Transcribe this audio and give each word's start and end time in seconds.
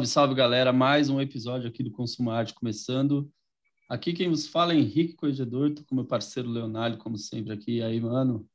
Salve, 0.00 0.06
salve, 0.06 0.34
galera. 0.34 0.72
Mais 0.72 1.10
um 1.10 1.20
episódio 1.20 1.68
aqui 1.68 1.82
do 1.82 1.90
Consumo 1.90 2.30
Arte 2.30 2.54
começando. 2.54 3.30
Aqui 3.88 4.12
quem 4.12 4.28
vos 4.28 4.46
fala 4.46 4.72
é 4.72 4.76
Henrique 4.76 5.14
Corregedor, 5.14 5.74
tô 5.74 5.82
com 5.84 5.94
meu 5.94 6.04
parceiro 6.04 6.48
Leonardo, 6.48 6.96
como 6.96 7.18
sempre, 7.18 7.52
aqui. 7.52 7.78
E 7.78 7.82
aí, 7.82 8.00
mano? 8.00 8.46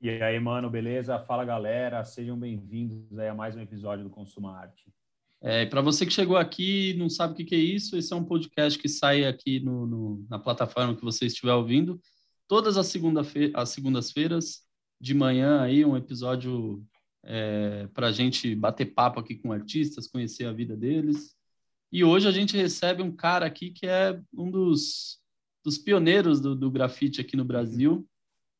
E 0.00 0.10
aí, 0.10 0.38
mano, 0.38 0.68
beleza? 0.68 1.18
Fala, 1.20 1.44
galera. 1.44 2.04
Sejam 2.04 2.38
bem-vindos 2.38 3.18
a 3.18 3.34
mais 3.34 3.56
um 3.56 3.60
episódio 3.60 4.04
do 4.04 4.10
Consumo 4.10 4.48
Arte. 4.48 4.92
É, 5.40 5.64
para 5.64 5.80
você 5.80 6.04
que 6.04 6.12
chegou 6.12 6.36
aqui 6.36 6.90
e 6.90 6.94
não 6.94 7.08
sabe 7.08 7.32
o 7.32 7.36
que, 7.36 7.44
que, 7.44 7.54
é 7.54 7.58
isso, 7.58 7.96
esse 7.96 8.12
é 8.12 8.16
um 8.16 8.24
podcast 8.24 8.78
que 8.78 8.88
sai 8.88 9.24
aqui 9.24 9.60
no, 9.60 9.86
no, 9.86 10.26
na 10.28 10.38
plataforma 10.38 10.94
que 10.94 11.04
você 11.04 11.26
estiver 11.26 11.54
ouvindo, 11.54 12.00
todas 12.46 12.76
as, 12.76 12.88
segunda 12.88 13.22
as 13.54 13.68
segundas-feiras, 13.70 14.66
de 15.00 15.14
manhã 15.14 15.62
aí, 15.62 15.84
um 15.84 15.96
episódio 15.96 16.84
é, 17.22 17.86
para 17.88 18.08
a 18.08 18.12
gente 18.12 18.54
bater 18.54 18.86
papo 18.86 19.20
aqui 19.20 19.34
com 19.34 19.52
artistas, 19.52 20.06
conhecer 20.06 20.46
a 20.46 20.52
vida 20.52 20.76
deles. 20.76 21.36
E 21.90 22.04
hoje 22.04 22.28
a 22.28 22.30
gente 22.30 22.56
recebe 22.56 23.02
um 23.02 23.14
cara 23.14 23.46
aqui 23.46 23.70
que 23.70 23.86
é 23.86 24.20
um 24.32 24.50
dos, 24.50 25.18
dos 25.64 25.78
pioneiros 25.78 26.40
do, 26.40 26.54
do 26.54 26.70
grafite 26.70 27.20
aqui 27.20 27.36
no 27.36 27.44
Brasil. 27.44 28.06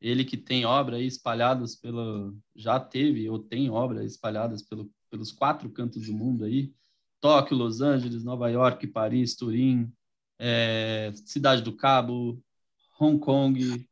Ele 0.01 0.25
que 0.25 0.37
tem 0.37 0.65
obras 0.65 1.03
espalhadas 1.03 1.75
pela. 1.75 2.33
Já 2.55 2.79
teve 2.79 3.29
ou 3.29 3.39
tem 3.39 3.69
obras 3.69 4.13
espalhadas 4.13 4.63
pelo, 4.63 4.91
pelos 5.11 5.33
quatro 5.33 5.69
cantos 5.71 6.07
do 6.07 6.13
mundo 6.13 6.45
aí: 6.45 6.73
Tóquio, 7.21 7.57
Los 7.57 7.81
Angeles, 7.81 8.25
Nova 8.25 8.49
York, 8.49 8.87
Paris, 8.87 9.35
Turim, 9.35 9.93
é, 10.39 11.13
Cidade 11.27 11.63
do 11.63 11.77
Cabo, 11.77 12.41
Hong 12.99 13.19
Kong, 13.19 13.88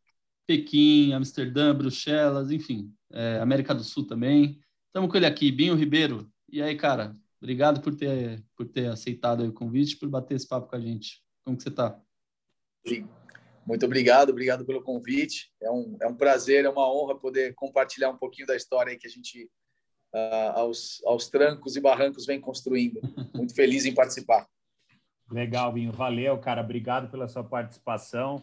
Pequim, 0.47 1.13
Amsterdã, 1.13 1.75
Bruxelas, 1.75 2.51
enfim, 2.51 2.93
é, 3.11 3.39
América 3.41 3.75
do 3.75 3.83
Sul 3.83 4.07
também. 4.07 4.61
Estamos 4.87 5.11
com 5.11 5.17
ele 5.17 5.27
aqui, 5.27 5.51
Binho 5.51 5.75
Ribeiro. 5.75 6.31
E 6.49 6.63
aí, 6.63 6.77
cara, 6.77 7.17
obrigado 7.41 7.81
por 7.81 7.95
ter, 7.95 8.45
por 8.57 8.67
ter 8.67 8.87
aceitado 8.87 9.45
o 9.45 9.53
convite, 9.53 9.97
por 9.97 10.09
bater 10.09 10.37
esse 10.37 10.47
papo 10.47 10.69
com 10.69 10.77
a 10.77 10.81
gente. 10.81 11.23
Como 11.45 11.57
que 11.57 11.63
você 11.63 11.69
está? 11.69 12.01
Muito 13.67 13.85
obrigado, 13.85 14.31
obrigado 14.31 14.65
pelo 14.65 14.81
convite. 14.81 15.53
É 15.61 15.71
um, 15.71 15.97
é 16.01 16.07
um 16.07 16.15
prazer, 16.15 16.65
é 16.65 16.69
uma 16.69 16.89
honra 16.89 17.19
poder 17.19 17.53
compartilhar 17.55 18.11
um 18.11 18.17
pouquinho 18.17 18.47
da 18.47 18.55
história 18.55 18.97
que 18.97 19.09
a 19.09 19.11
gente, 19.11 19.51
uh, 20.15 20.53
aos, 20.55 21.03
aos 21.05 21.29
trancos 21.29 21.75
e 21.77 21.81
barrancos, 21.81 22.25
vem 22.25 22.41
construindo. 22.41 23.01
Muito 23.35 23.55
feliz 23.55 23.85
em 23.85 23.93
participar. 23.93 24.47
Legal, 25.31 25.73
Binho. 25.73 25.93
Valeu, 25.93 26.39
cara. 26.39 26.63
Obrigado 26.63 27.11
pela 27.11 27.27
sua 27.27 27.43
participação. 27.43 28.41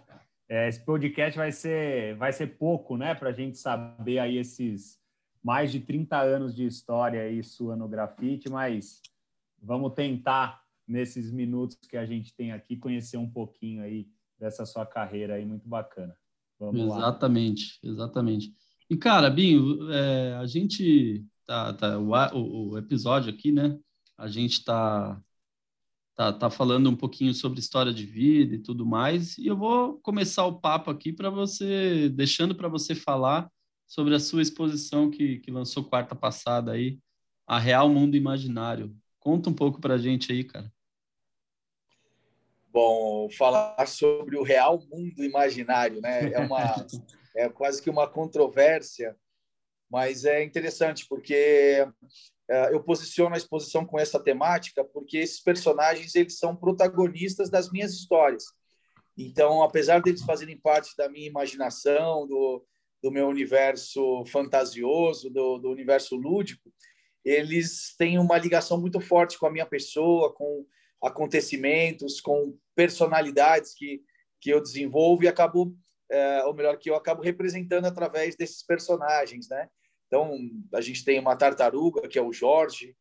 É, 0.50 0.68
esse 0.68 0.84
podcast 0.84 1.38
vai 1.38 1.52
ser, 1.52 2.16
vai 2.18 2.34
ser 2.34 2.58
pouco, 2.58 2.98
né, 2.98 3.16
para 3.16 3.30
a 3.30 3.34
gente 3.34 3.58
saber 3.58 4.20
aí 4.20 4.38
esses 4.38 5.00
mais 5.44 5.72
de 5.72 5.80
30 5.80 6.20
anos 6.22 6.56
de 6.56 6.66
história 6.66 7.22
aí 7.22 7.44
sua 7.44 7.76
no 7.76 7.88
grafite, 7.88 8.50
mas 8.50 9.02
vamos 9.62 9.94
tentar, 9.94 10.62
nesses 10.88 11.32
minutos 11.32 11.78
que 11.90 11.98
a 11.98 12.06
gente 12.06 12.34
tem 12.34 12.52
aqui, 12.52 12.78
conhecer 12.78 13.18
um 13.18 13.30
pouquinho 13.30 13.84
aí 13.84 14.08
dessa 14.40 14.66
sua 14.66 14.86
carreira 14.86 15.36
aí, 15.36 15.46
muito 15.46 15.68
bacana. 15.68 16.16
Vamos 16.60 16.82
exatamente, 16.82 17.80
lá. 17.84 17.92
exatamente. 17.92 18.54
E, 18.90 18.98
cara, 18.98 19.30
Binho, 19.30 19.92
é, 19.92 20.34
a 20.36 20.46
gente 20.46 21.26
tá, 21.46 21.74
tá 21.74 21.98
o, 21.98 22.72
o, 22.72 22.78
episódio 22.78 23.34
aqui, 23.34 23.52
né? 23.52 23.78
A 24.18 24.28
gente 24.28 24.64
tá 24.64 25.22
tá, 26.16 26.32
tá 26.32 26.50
falando 26.50 26.90
um 26.90 26.96
pouquinho 26.96 27.34
sobre 27.34 27.60
história 27.60 27.94
de 27.94 28.06
vida 28.06 28.56
e 28.56 28.60
tudo 28.60 28.86
mais. 28.86 29.38
E 29.38 29.48
eu 29.48 29.58
vou 29.58 30.00
começar 30.00 30.46
o 30.46 30.60
papo 30.60 30.90
aqui 30.92 31.12
para 31.12 31.30
você, 31.30 32.10
deixando 32.10 32.56
para 32.56 32.68
você 32.68 32.96
falar 32.96 33.50
sobre 33.88 34.16
a 34.16 34.20
sua 34.20 34.42
exposição 34.42 35.10
que, 35.10 35.40
que 35.40 35.52
lançou 35.52 35.84
quarta 35.84 36.16
passada 36.16 36.72
aí, 36.72 37.00
A 37.46 37.60
Real 37.60 37.90
Mundo 37.90 38.16
Imaginário. 38.16 38.96
Conta 39.20 39.50
um 39.50 39.54
pouco 39.54 39.80
para 39.80 39.96
a 39.96 39.98
gente 39.98 40.32
aí, 40.32 40.44
cara. 40.44 40.72
Bom, 42.74 43.30
falar 43.30 43.86
sobre 43.86 44.36
o 44.36 44.42
real 44.42 44.82
mundo 44.92 45.24
imaginário, 45.24 46.02
né? 46.02 46.32
É 46.32 46.40
uma 46.40 46.58
é 47.36 47.48
quase 47.48 47.80
que 47.82 47.90
uma 47.90 48.08
controvérsia, 48.08 49.16
mas 49.88 50.26
é 50.26 50.44
interessante 50.44 51.06
porque 51.08 51.88
eu 52.72 52.84
posiciono 52.84 53.36
a 53.36 53.38
exposição 53.38 53.86
com 53.86 54.00
essa 54.00 54.20
temática 54.22 54.84
porque 54.84 55.18
esses 55.18 55.42
personagens 55.42 56.14
eles 56.16 56.38
são 56.38 56.56
protagonistas 56.56 57.50
das 57.50 57.72
minhas 57.72 57.94
histórias. 57.94 58.44
Então, 59.18 59.62
apesar 59.62 60.02
deles 60.02 60.24
fazerem 60.24 60.58
parte 60.58 60.96
da 60.98 61.08
minha 61.08 61.28
imaginação, 61.28 62.28
do, 62.28 62.66
do 63.02 63.12
meu 63.12 63.28
universo 63.28 64.26
fantasioso, 64.26 65.30
do, 65.30 65.58
do 65.60 65.70
universo 65.70 66.16
lúdico, 66.16 66.72
eles 67.24 67.96
têm 67.98 68.20
uma 68.20 68.38
ligação 68.38 68.80
muito 68.80 69.00
forte 69.00 69.38
com 69.38 69.46
a 69.46 69.52
minha 69.52 69.66
pessoa, 69.66 70.34
com 70.34 70.66
acontecimentos, 71.02 72.20
com 72.20 72.58
personalidades 72.76 73.74
que, 73.74 74.02
que 74.42 74.50
eu 74.50 74.62
desenvolvo 74.62 75.24
e 75.24 75.28
acabo, 75.28 75.76
é, 76.10 76.44
ou 76.46 76.54
melhor, 76.54 76.78
que 76.78 76.90
eu 76.90 76.96
acabo 76.96 77.22
representando 77.22 77.86
através 77.86 78.36
desses 78.36 78.66
personagens, 78.66 79.48
né? 79.48 79.70
Então, 80.14 80.38
a 80.72 80.80
gente 80.80 81.04
tem 81.04 81.20
uma 81.20 81.36
tartaruga, 81.36 82.08
que 82.08 82.20
é 82.20 82.22
o 82.22 82.32
Jorge, 82.32 82.96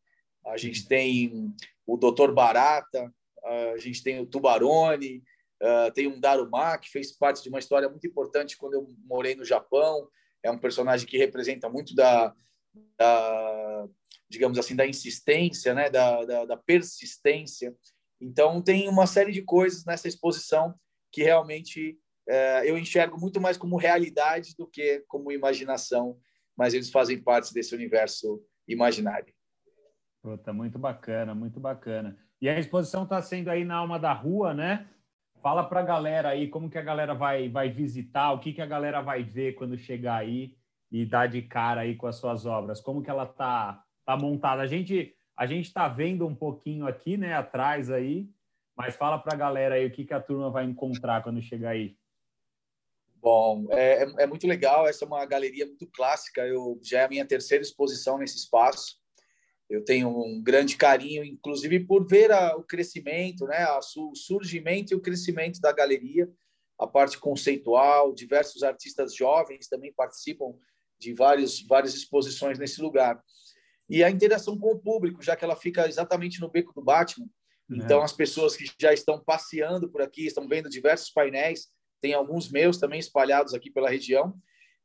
a 0.46 0.56
gente 0.56 0.88
tem 0.88 1.54
o 1.86 1.98
Doutor 1.98 2.32
Barata, 2.32 3.12
a 3.44 3.76
gente 3.76 4.02
tem 4.02 4.18
o 4.18 4.24
Tubarone, 4.24 5.22
uh, 5.62 5.92
tem 5.92 6.06
um 6.06 6.18
Daruma, 6.18 6.78
que 6.78 6.88
fez 6.88 7.12
parte 7.12 7.42
de 7.42 7.50
uma 7.50 7.58
história 7.58 7.86
muito 7.86 8.06
importante 8.06 8.56
quando 8.56 8.74
eu 8.74 8.88
morei 9.04 9.34
no 9.34 9.44
Japão. 9.44 10.08
É 10.42 10.50
um 10.50 10.56
personagem 10.56 11.06
que 11.06 11.18
representa 11.18 11.68
muito 11.68 11.94
da, 11.94 12.34
da 12.98 13.86
digamos 14.26 14.58
assim, 14.58 14.74
da 14.74 14.86
insistência, 14.86 15.74
né? 15.74 15.90
da, 15.90 16.24
da, 16.24 16.44
da 16.46 16.56
persistência. 16.56 17.76
Então, 18.18 18.62
tem 18.62 18.88
uma 18.88 19.06
série 19.06 19.32
de 19.32 19.42
coisas 19.42 19.84
nessa 19.84 20.08
exposição 20.08 20.74
que 21.12 21.22
realmente 21.22 21.98
uh, 22.26 22.64
eu 22.64 22.78
enxergo 22.78 23.20
muito 23.20 23.38
mais 23.38 23.58
como 23.58 23.76
realidade 23.76 24.54
do 24.56 24.66
que 24.66 25.04
como 25.08 25.30
imaginação 25.30 26.18
mas 26.56 26.74
eles 26.74 26.90
fazem 26.90 27.22
parte 27.22 27.52
desse 27.52 27.74
universo 27.74 28.42
imaginário. 28.68 29.32
Puta, 30.22 30.52
muito 30.52 30.78
bacana, 30.78 31.34
muito 31.34 31.58
bacana. 31.58 32.16
E 32.40 32.48
a 32.48 32.58
exposição 32.58 33.04
está 33.04 33.20
sendo 33.20 33.48
aí 33.48 33.64
na 33.64 33.76
Alma 33.76 33.98
da 33.98 34.12
Rua, 34.12 34.54
né? 34.54 34.88
Fala 35.42 35.64
para 35.64 35.80
a 35.80 35.84
galera 35.84 36.28
aí 36.28 36.48
como 36.48 36.70
que 36.70 36.78
a 36.78 36.82
galera 36.82 37.14
vai, 37.14 37.48
vai 37.48 37.68
visitar, 37.68 38.32
o 38.32 38.38
que, 38.38 38.52
que 38.52 38.62
a 38.62 38.66
galera 38.66 39.00
vai 39.00 39.24
ver 39.24 39.54
quando 39.54 39.76
chegar 39.76 40.16
aí 40.16 40.56
e 40.90 41.04
dar 41.04 41.26
de 41.26 41.42
cara 41.42 41.80
aí 41.80 41.96
com 41.96 42.06
as 42.06 42.16
suas 42.16 42.46
obras, 42.46 42.80
como 42.80 43.02
que 43.02 43.10
ela 43.10 43.26
tá, 43.26 43.82
tá 44.04 44.16
montada. 44.16 44.62
A 44.62 44.66
gente 44.66 45.16
a 45.36 45.46
gente 45.46 45.66
está 45.66 45.88
vendo 45.88 46.26
um 46.26 46.34
pouquinho 46.34 46.86
aqui, 46.86 47.16
né, 47.16 47.34
atrás 47.34 47.90
aí, 47.90 48.28
mas 48.76 48.94
fala 48.96 49.18
para 49.18 49.34
a 49.34 49.36
galera 49.36 49.74
aí 49.74 49.86
o 49.86 49.90
que, 49.90 50.04
que 50.04 50.14
a 50.14 50.20
turma 50.20 50.50
vai 50.50 50.64
encontrar 50.64 51.22
quando 51.22 51.40
chegar 51.42 51.70
aí. 51.70 51.96
Bom, 53.22 53.68
é, 53.70 54.02
é, 54.02 54.14
é, 54.24 54.26
muito 54.26 54.48
legal. 54.48 54.88
Essa 54.88 55.04
é 55.04 55.06
uma 55.06 55.24
galeria 55.24 55.64
muito 55.64 55.86
clássica. 55.86 56.44
Eu 56.44 56.80
já 56.82 57.02
é 57.02 57.04
a 57.04 57.08
minha 57.08 57.24
terceira 57.24 57.62
exposição 57.62 58.18
nesse 58.18 58.36
espaço. 58.36 59.00
Eu 59.70 59.84
tenho 59.84 60.08
um 60.08 60.42
grande 60.42 60.76
carinho, 60.76 61.24
inclusive 61.24 61.86
por 61.86 62.04
ver 62.04 62.32
a, 62.32 62.56
o 62.56 62.64
crescimento, 62.64 63.46
né, 63.46 63.62
a, 63.62 63.78
o 63.78 64.14
surgimento 64.16 64.92
e 64.92 64.96
o 64.96 65.00
crescimento 65.00 65.60
da 65.60 65.70
galeria, 65.70 66.28
a 66.76 66.84
parte 66.84 67.16
conceitual. 67.16 68.12
Diversos 68.12 68.64
artistas 68.64 69.14
jovens 69.14 69.68
também 69.68 69.92
participam 69.94 70.58
de 70.98 71.14
vários 71.14 71.64
várias 71.64 71.94
exposições 71.94 72.58
nesse 72.58 72.82
lugar. 72.82 73.22
E 73.88 74.02
a 74.02 74.10
interação 74.10 74.58
com 74.58 74.72
o 74.72 74.78
público, 74.80 75.22
já 75.22 75.36
que 75.36 75.44
ela 75.44 75.54
fica 75.54 75.86
exatamente 75.86 76.40
no 76.40 76.50
beco 76.50 76.72
do 76.74 76.82
Batman. 76.82 77.26
É. 77.70 77.76
Então, 77.76 78.02
as 78.02 78.12
pessoas 78.12 78.56
que 78.56 78.64
já 78.80 78.92
estão 78.92 79.22
passeando 79.22 79.88
por 79.88 80.02
aqui, 80.02 80.26
estão 80.26 80.48
vendo 80.48 80.68
diversos 80.68 81.10
painéis 81.10 81.70
tem 82.02 82.12
alguns 82.12 82.50
meus 82.50 82.76
também 82.78 82.98
espalhados 82.98 83.54
aqui 83.54 83.70
pela 83.70 83.88
região. 83.88 84.34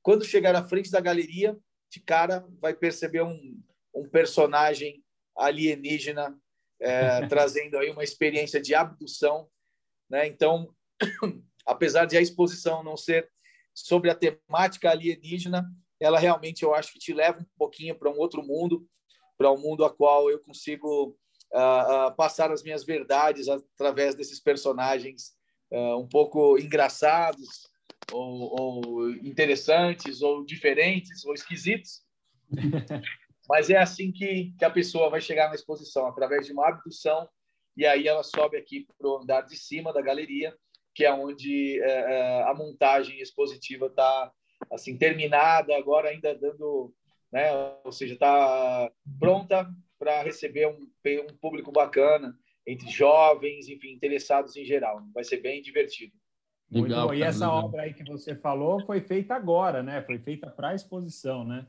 Quando 0.03 0.23
chegar 0.23 0.55
à 0.55 0.65
frente 0.65 0.91
da 0.91 1.01
galeria, 1.01 1.57
de 1.89 1.99
cara 1.99 2.47
vai 2.61 2.73
perceber 2.73 3.23
um, 3.23 3.59
um 3.93 4.07
personagem 4.07 5.03
alienígena 5.35 6.39
é, 6.79 7.25
trazendo 7.27 7.77
aí 7.77 7.89
uma 7.89 8.03
experiência 8.03 8.61
de 8.61 8.75
abdução, 8.75 9.49
né? 10.07 10.27
Então, 10.27 10.73
apesar 11.65 12.05
de 12.05 12.15
a 12.15 12.21
exposição 12.21 12.83
não 12.83 12.95
ser 12.95 13.29
sobre 13.73 14.11
a 14.11 14.15
temática 14.15 14.91
alienígena, 14.91 15.65
ela 15.99 16.19
realmente 16.19 16.63
eu 16.63 16.75
acho 16.75 16.93
que 16.93 16.99
te 16.99 17.13
leva 17.13 17.41
um 17.41 17.45
pouquinho 17.57 17.97
para 17.97 18.11
um 18.11 18.17
outro 18.17 18.43
mundo, 18.43 18.87
para 19.37 19.51
um 19.51 19.57
mundo 19.57 19.83
a 19.83 19.89
qual 19.93 20.29
eu 20.29 20.39
consigo 20.39 21.17
uh, 21.53 22.07
uh, 22.07 22.15
passar 22.15 22.51
as 22.51 22.61
minhas 22.61 22.83
verdades 22.83 23.47
através 23.47 24.13
desses 24.13 24.39
personagens 24.39 25.36
uh, 25.71 25.97
um 25.97 26.07
pouco 26.07 26.57
engraçados, 26.57 27.67
ou, 28.11 28.59
ou, 28.59 29.11
interessantes, 29.11 30.21
ou 30.21 30.45
diferentes, 30.45 31.25
ou 31.25 31.33
esquisitos. 31.33 32.01
Mas 33.49 33.69
é 33.69 33.77
assim 33.77 34.11
que, 34.11 34.53
que 34.57 34.65
a 34.65 34.69
pessoa 34.69 35.09
vai 35.09 35.21
chegar 35.21 35.49
na 35.49 35.55
exposição, 35.55 36.07
através 36.07 36.45
de 36.45 36.51
uma 36.51 36.67
abdução, 36.67 37.27
e 37.75 37.85
aí 37.85 38.07
ela 38.07 38.23
sobe 38.23 38.57
aqui 38.57 38.85
para 38.97 39.07
o 39.07 39.17
andar 39.17 39.41
de 39.41 39.55
cima 39.55 39.93
da 39.93 40.01
galeria, 40.01 40.53
que 40.93 41.05
é 41.05 41.13
onde 41.13 41.79
é, 41.81 41.89
é 41.89 42.43
a 42.43 42.53
montagem 42.53 43.19
expositiva 43.19 43.85
está 43.85 44.31
assim 44.71 44.97
terminada, 44.97 45.75
agora 45.77 46.09
ainda 46.09 46.33
dando, 46.35 46.93
né, 47.31 47.51
ou 47.83 47.91
seja, 47.91 48.15
está 48.15 48.91
pronta 49.19 49.69
para 49.99 50.23
receber 50.23 50.67
um, 50.67 50.89
um 51.05 51.37
público 51.39 51.71
bacana, 51.71 52.35
entre 52.67 52.89
jovens, 52.89 53.69
enfim, 53.69 53.93
interessados 53.93 54.57
em 54.57 54.65
geral. 54.65 55.01
Vai 55.13 55.23
ser 55.23 55.37
bem 55.37 55.61
divertido. 55.61 56.13
Legal. 56.69 57.15
E 57.15 57.23
essa 57.23 57.45
legal. 57.45 57.65
obra 57.65 57.83
aí 57.83 57.93
que 57.93 58.03
você 58.03 58.35
falou 58.35 58.85
foi 58.85 58.99
feita 58.99 59.33
agora, 59.33 59.81
né? 59.81 60.01
Foi 60.01 60.19
feita 60.19 60.49
para 60.49 60.69
a 60.69 60.75
exposição, 60.75 61.45
né? 61.45 61.65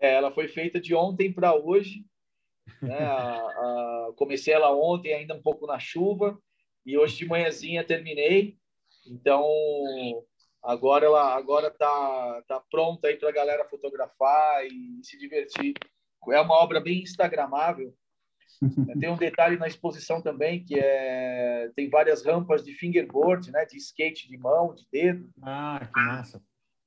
É, 0.00 0.14
ela 0.14 0.32
foi 0.32 0.48
feita 0.48 0.80
de 0.80 0.94
ontem 0.94 1.32
para 1.32 1.54
hoje. 1.54 2.04
Né? 2.82 2.98
a, 2.98 3.36
a, 3.36 4.12
comecei 4.16 4.52
ela 4.52 4.74
ontem, 4.74 5.12
ainda 5.12 5.34
um 5.34 5.42
pouco 5.42 5.66
na 5.66 5.78
chuva, 5.78 6.38
e 6.84 6.98
hoje 6.98 7.18
de 7.18 7.26
manhãzinha 7.26 7.86
terminei. 7.86 8.56
Então, 9.06 9.44
agora 10.62 11.06
ela 11.06 11.34
agora 11.34 11.70
tá, 11.70 12.42
tá 12.48 12.60
pronta 12.70 13.08
aí 13.08 13.16
para 13.16 13.28
a 13.28 13.32
galera 13.32 13.68
fotografar 13.68 14.66
e 14.66 15.00
se 15.04 15.18
divertir. 15.18 15.74
É 16.30 16.40
uma 16.40 16.54
obra 16.54 16.80
bem 16.80 17.02
instagramável. 17.02 17.94
Tem 19.00 19.10
um 19.10 19.16
detalhe 19.16 19.56
na 19.56 19.66
exposição 19.66 20.20
também 20.20 20.64
que 20.64 20.78
é 20.78 21.70
tem 21.74 21.88
várias 21.88 22.24
rampas 22.24 22.64
de 22.64 22.74
fingerboard, 22.74 23.50
né, 23.50 23.64
de 23.64 23.76
skate 23.76 24.28
de 24.28 24.36
mão, 24.36 24.74
de 24.74 24.86
dedo. 24.92 25.28
Ah, 25.42 25.80
que 25.92 26.00
massa! 26.00 26.42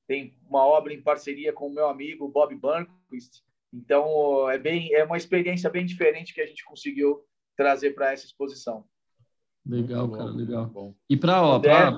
Tem 0.08 0.38
uma 0.48 0.66
obra 0.66 0.94
em 0.94 1.02
parceria 1.02 1.54
com 1.54 1.68
o 1.68 1.74
meu 1.74 1.88
amigo 1.88 2.28
Bob 2.28 2.56
Burnquist. 2.56 3.42
Então 3.74 4.50
é 4.50 4.58
bem 4.58 4.94
é 4.94 5.04
uma 5.04 5.18
experiência 5.18 5.70
bem 5.70 5.86
diferente 5.86 6.34
que 6.34 6.42
a 6.42 6.46
gente 6.46 6.64
conseguiu 6.64 7.24
trazer 7.56 7.92
para 7.92 8.12
essa 8.12 8.26
exposição. 8.26 8.86
Legal, 9.66 10.12
cara, 10.12 10.30
legal. 10.30 10.96
E 11.10 11.16
para 11.16 11.42
ó, 11.42 11.60
pra... 11.60 11.98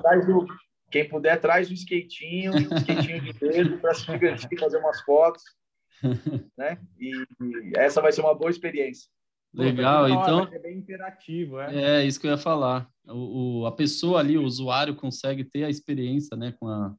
quem 0.90 1.08
puder 1.08 1.40
traz 1.40 1.68
o 1.68 1.74
skatinho, 1.74 2.52
o 2.52 2.58
skatinho 2.58 3.20
de 3.20 3.32
dedo 3.32 3.78
para 3.78 3.92
se 3.92 4.06
divertir, 4.06 4.58
fazer 4.58 4.78
umas 4.78 5.00
fotos, 5.02 5.42
né? 6.56 6.78
E, 6.98 7.10
e 7.40 7.72
essa 7.76 8.00
vai 8.00 8.12
ser 8.12 8.20
uma 8.20 8.34
boa 8.34 8.50
experiência. 8.50 9.10
Legal, 9.56 10.08
então. 10.08 10.48
É 10.52 10.58
bem 10.58 10.76
interativo, 10.76 11.58
é. 11.58 12.00
É 12.00 12.06
isso 12.06 12.20
que 12.20 12.26
eu 12.26 12.30
ia 12.30 12.38
falar. 12.38 12.88
O, 13.06 13.60
o, 13.60 13.66
a 13.66 13.72
pessoa 13.72 14.20
ali, 14.20 14.36
o 14.36 14.44
usuário, 14.44 14.94
consegue 14.94 15.44
ter 15.44 15.64
a 15.64 15.70
experiência, 15.70 16.36
né, 16.36 16.52
com 16.52 16.68
a, 16.68 16.94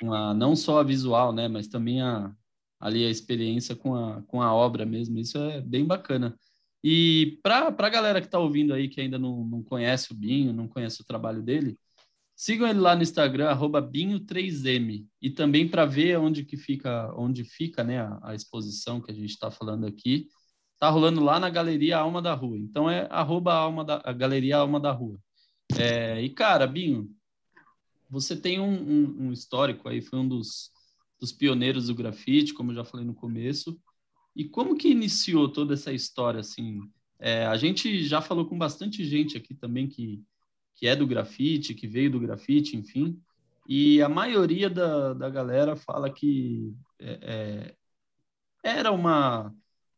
com 0.00 0.12
a 0.12 0.34
não 0.34 0.56
só 0.56 0.80
a 0.80 0.82
visual, 0.82 1.32
né, 1.32 1.46
mas 1.46 1.68
também 1.68 2.02
a, 2.02 2.34
ali 2.80 3.06
a 3.06 3.10
experiência 3.10 3.76
com 3.76 3.94
a, 3.94 4.22
com 4.22 4.42
a 4.42 4.52
obra 4.52 4.84
mesmo. 4.84 5.18
Isso 5.18 5.38
é 5.38 5.60
bem 5.60 5.84
bacana. 5.84 6.36
E 6.82 7.38
para 7.42 7.68
a 7.68 7.88
galera 7.88 8.20
que 8.20 8.26
está 8.26 8.40
ouvindo 8.40 8.74
aí, 8.74 8.88
que 8.88 9.00
ainda 9.00 9.18
não, 9.18 9.44
não 9.44 9.62
conhece 9.62 10.10
o 10.10 10.16
Binho, 10.16 10.52
não 10.52 10.66
conhece 10.66 11.00
o 11.00 11.04
trabalho 11.04 11.40
dele, 11.40 11.78
sigam 12.34 12.66
ele 12.66 12.80
lá 12.80 12.96
no 12.96 13.02
Instagram, 13.04 13.56
Binho3M. 13.56 15.06
E 15.20 15.30
também 15.30 15.68
para 15.68 15.86
ver 15.86 16.18
onde 16.18 16.44
que 16.44 16.56
fica, 16.56 17.14
onde 17.16 17.44
fica 17.44 17.84
né, 17.84 18.00
a, 18.00 18.18
a 18.22 18.34
exposição 18.34 19.00
que 19.00 19.12
a 19.12 19.14
gente 19.14 19.30
está 19.30 19.48
falando 19.52 19.86
aqui 19.86 20.26
tá 20.82 20.90
rolando 20.90 21.22
lá 21.22 21.38
na 21.38 21.48
Galeria 21.48 21.98
Alma 21.98 22.20
da 22.20 22.34
Rua. 22.34 22.58
Então 22.58 22.90
é 22.90 23.06
arroba 23.08 23.54
Alma 23.54 23.84
da, 23.84 24.02
a 24.04 24.12
Galeria 24.12 24.56
Alma 24.56 24.80
da 24.80 24.90
Rua. 24.90 25.16
É, 25.78 26.20
e, 26.20 26.28
cara, 26.28 26.66
Binho, 26.66 27.08
você 28.10 28.34
tem 28.34 28.58
um, 28.58 28.64
um, 28.64 29.26
um, 29.26 29.32
histórico 29.32 29.88
aí, 29.88 30.02
foi 30.02 30.18
um 30.18 30.26
dos, 30.26 30.72
dos 31.20 31.30
pioneiros 31.30 31.86
do 31.86 31.94
grafite, 31.94 32.52
como 32.52 32.72
eu 32.72 32.74
já 32.74 32.84
falei 32.84 33.06
no 33.06 33.14
começo. 33.14 33.80
E 34.34 34.44
como 34.44 34.76
que 34.76 34.88
iniciou 34.88 35.48
toda 35.48 35.74
essa 35.74 35.92
história, 35.92 36.40
assim? 36.40 36.80
É, 37.16 37.46
a 37.46 37.56
gente 37.56 38.02
já 38.02 38.20
falou 38.20 38.44
com 38.44 38.58
bastante 38.58 39.04
gente 39.04 39.36
aqui 39.36 39.54
também 39.54 39.86
que, 39.86 40.20
que 40.74 40.88
é 40.88 40.96
do 40.96 41.06
grafite, 41.06 41.74
que 41.74 41.86
veio 41.86 42.10
do 42.10 42.18
grafite, 42.18 42.76
enfim. 42.76 43.22
E 43.68 44.02
a 44.02 44.08
maioria 44.08 44.68
da, 44.68 45.14
da 45.14 45.30
galera 45.30 45.76
fala 45.76 46.10
que 46.10 46.74
é, 46.98 47.20
é, 47.22 47.74
era 48.64 48.90
uma 48.90 49.54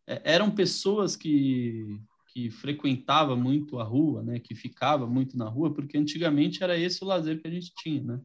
eram 0.06 0.50
pessoas 0.50 1.16
que, 1.16 2.00
que 2.28 2.50
frequentavam 2.50 3.36
muito 3.36 3.78
a 3.78 3.84
rua, 3.84 4.22
né, 4.22 4.38
que 4.38 4.54
ficava 4.54 5.06
muito 5.06 5.36
na 5.36 5.48
rua, 5.48 5.72
porque 5.72 5.96
antigamente 5.96 6.62
era 6.62 6.76
esse 6.76 7.02
o 7.02 7.06
lazer 7.06 7.40
que 7.40 7.48
a 7.48 7.50
gente 7.50 7.72
tinha, 7.74 8.02
né, 8.02 8.20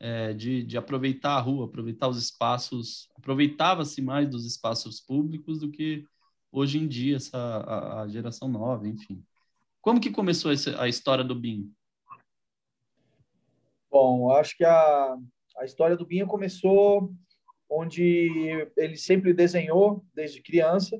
é, 0.00 0.32
de, 0.32 0.62
de 0.64 0.76
aproveitar 0.76 1.36
a 1.36 1.40
rua, 1.40 1.66
aproveitar 1.66 2.08
os 2.08 2.18
espaços, 2.18 3.08
aproveitava-se 3.16 4.02
mais 4.02 4.28
dos 4.28 4.44
espaços 4.44 5.00
públicos 5.00 5.60
do 5.60 5.70
que 5.70 6.04
hoje 6.50 6.78
em 6.78 6.88
dia 6.88 7.16
essa 7.16 7.38
a, 7.38 8.02
a 8.02 8.08
geração 8.08 8.48
nova, 8.48 8.88
enfim. 8.88 9.22
Como 9.80 10.00
que 10.00 10.10
começou 10.10 10.50
a 10.78 10.88
história 10.88 11.24
do 11.24 11.34
BIM? 11.34 11.72
Bom, 13.90 14.30
acho 14.32 14.56
que 14.56 14.64
a, 14.64 15.16
a 15.58 15.64
história 15.64 15.96
do 15.96 16.06
Binho 16.06 16.26
começou 16.26 17.12
onde 17.68 18.66
ele 18.76 18.96
sempre 18.96 19.34
desenhou 19.34 20.04
desde 20.14 20.42
criança 20.42 20.98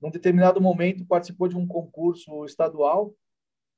num 0.00 0.10
determinado 0.10 0.60
momento 0.60 1.04
participou 1.04 1.48
de 1.48 1.56
um 1.56 1.66
concurso 1.66 2.44
estadual 2.44 3.14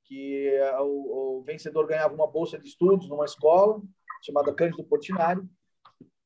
que 0.04 0.58
o, 0.80 1.38
o, 1.38 1.42
vencedor 1.42 1.86
ganhava 1.86 2.14
uma 2.14 2.26
bolsa 2.26 2.58
de 2.58 2.69
estudos 2.69 3.08
numa 3.08 3.24
escola 3.24 3.80
chamada 4.22 4.54
Cândido 4.54 4.84
Portinari 4.84 5.42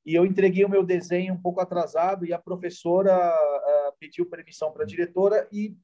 e 0.04 0.14
eu 0.14 0.24
entreguei 0.24 0.64
o 0.64 0.68
meu 0.68 0.84
desenho 0.84 1.34
um 1.34 1.40
pouco 1.40 1.60
atrasado 1.60 2.24
e 2.24 2.32
a 2.32 2.38
professora 2.38 3.16
uh, 3.16 3.92
pediu 3.98 4.26
permissão 4.26 4.70
para 4.70 4.84
a 4.84 4.86
diretora 4.86 5.48
e 5.50 5.76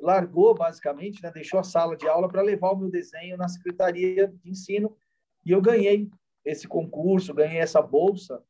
largou 0.00 0.54
basicamente, 0.54 1.22
né, 1.22 1.30
deixou 1.30 1.58
a 1.58 1.64
sala 1.64 1.96
de 1.96 2.06
aula 2.08 2.28
para 2.28 2.42
levar 2.42 2.72
o 2.72 2.76
meu 2.76 2.90
desenho 2.90 3.36
na 3.36 3.48
secretaria 3.48 4.28
de 4.28 4.50
ensino 4.50 4.96
e 5.44 5.52
eu 5.52 5.60
ganhei 5.60 6.10
esse 6.44 6.66
concurso, 6.68 7.34
ganhei 7.34 7.58
essa 7.58 7.82
bolsa 7.82 8.42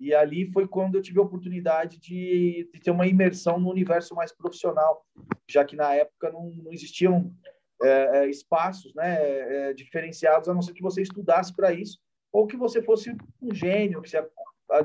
e 0.00 0.14
ali 0.14 0.50
foi 0.52 0.66
quando 0.66 0.94
eu 0.94 1.02
tive 1.02 1.18
a 1.18 1.22
oportunidade 1.22 1.98
de, 1.98 2.68
de 2.72 2.80
ter 2.80 2.90
uma 2.90 3.06
imersão 3.06 3.58
no 3.58 3.70
universo 3.70 4.14
mais 4.14 4.32
profissional, 4.32 5.04
já 5.48 5.64
que 5.64 5.74
na 5.74 5.92
época 5.94 6.30
não, 6.30 6.50
não 6.50 6.72
existiam 6.72 7.34
é, 7.82 8.18
é, 8.18 8.30
espaços 8.30 8.94
né, 8.94 9.16
é, 9.20 9.74
diferenciados, 9.74 10.48
a 10.48 10.54
não 10.54 10.62
ser 10.62 10.72
que 10.72 10.82
você 10.82 11.02
estudasse 11.02 11.54
para 11.54 11.72
isso, 11.72 11.98
ou 12.32 12.46
que 12.46 12.56
você 12.56 12.82
fosse 12.82 13.14
um 13.42 13.54
gênio, 13.54 14.00
que 14.00 14.10
você 14.10 14.24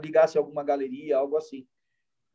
ligasse 0.01 0.38
a 0.38 0.42
alguma 0.42 0.63
galeria, 0.63 1.18
algo 1.18 1.38
assim. 1.38 1.68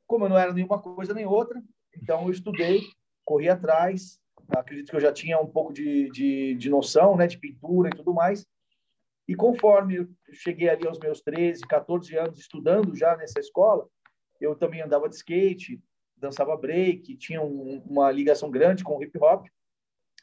Como 0.07 0.25
eu 0.25 0.29
não 0.29 0.39
era 0.39 0.53
nenhuma 0.53 0.81
coisa 0.81 1.15
nem 1.15 1.27
outra, 1.27 1.63
então 1.97 2.25
eu 2.25 2.31
estudei, 2.31 2.83
corri 3.25 3.49
atrás, 3.49 4.21
acredito 4.49 4.91
que 4.91 4.97
eu 4.97 5.01
já 5.01 5.13
tinha 5.13 5.39
um 5.41 5.47
pouco 5.47 5.73
de, 5.73 6.11
de, 6.11 6.55
de 6.55 6.71
noção 6.71 7.17
né, 7.17 7.27
de 7.27 7.39
pintura 7.39 7.89
e 7.89 7.97
tudo 7.97 8.15
mais, 8.15 8.47
e 9.29 9.35
conforme 9.35 9.97
eu 9.97 10.09
cheguei 10.33 10.71
ali 10.71 10.87
aos 10.87 10.99
meus 10.99 11.21
13, 11.21 11.61
14 11.67 12.17
anos 12.17 12.41
estudando 12.41 12.97
já 12.97 13.15
nessa 13.15 13.39
escola, 13.39 13.87
eu 14.41 14.55
também 14.55 14.81
andava 14.81 15.09
de 15.09 15.17
skate, 15.17 15.81
dançava 16.17 16.57
break, 16.57 17.15
tinha 17.17 17.43
um, 17.43 17.83
uma 17.87 18.11
ligação 18.11 18.51
grande 18.51 18.83
com 18.83 18.97
o 18.97 19.03
hip 19.03 19.19
hop. 19.19 19.47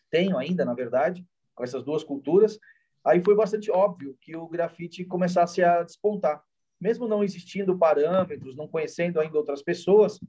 Tenho 0.09 0.38
ainda, 0.38 0.65
na 0.65 0.74
verdade, 0.74 1.24
com 1.53 1.63
essas 1.63 1.83
duas 1.83 2.03
culturas. 2.03 2.57
Aí 3.03 3.24
foi 3.24 3.35
bastante 3.35 3.69
óbvio 3.69 4.17
que 4.19 4.35
o 4.35 4.47
grafite 4.47 5.05
começasse 5.05 5.62
a 5.62 5.83
despontar. 5.83 6.43
Mesmo 6.81 7.07
não 7.07 7.24
existindo 7.24 7.77
parâmetros, 7.77 8.55
não 8.55 8.67
conhecendo 8.67 9.19
ainda 9.19 9.38
outras 9.38 9.62
pessoas, 9.62 10.19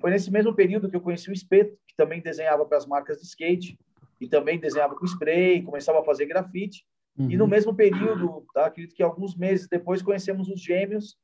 foi 0.00 0.10
nesse 0.10 0.30
mesmo 0.30 0.54
período 0.54 0.90
que 0.90 0.96
eu 0.96 1.00
conheci 1.00 1.30
o 1.30 1.32
Espeto, 1.32 1.78
que 1.86 1.94
também 1.96 2.20
desenhava 2.20 2.66
para 2.66 2.76
as 2.76 2.86
marcas 2.86 3.18
de 3.18 3.26
skate 3.26 3.78
e 4.20 4.28
também 4.28 4.58
desenhava 4.58 4.94
com 4.94 5.04
spray, 5.04 5.62
começava 5.62 6.00
a 6.00 6.04
fazer 6.04 6.26
grafite. 6.26 6.84
Uhum. 7.18 7.30
E 7.30 7.36
no 7.36 7.44
uhum. 7.44 7.50
mesmo 7.50 7.74
período, 7.74 8.44
acredito 8.54 8.94
que 8.94 9.02
alguns 9.02 9.34
meses 9.34 9.68
depois, 9.68 10.02
conhecemos 10.02 10.48
os 10.48 10.60
gêmeos, 10.60 11.16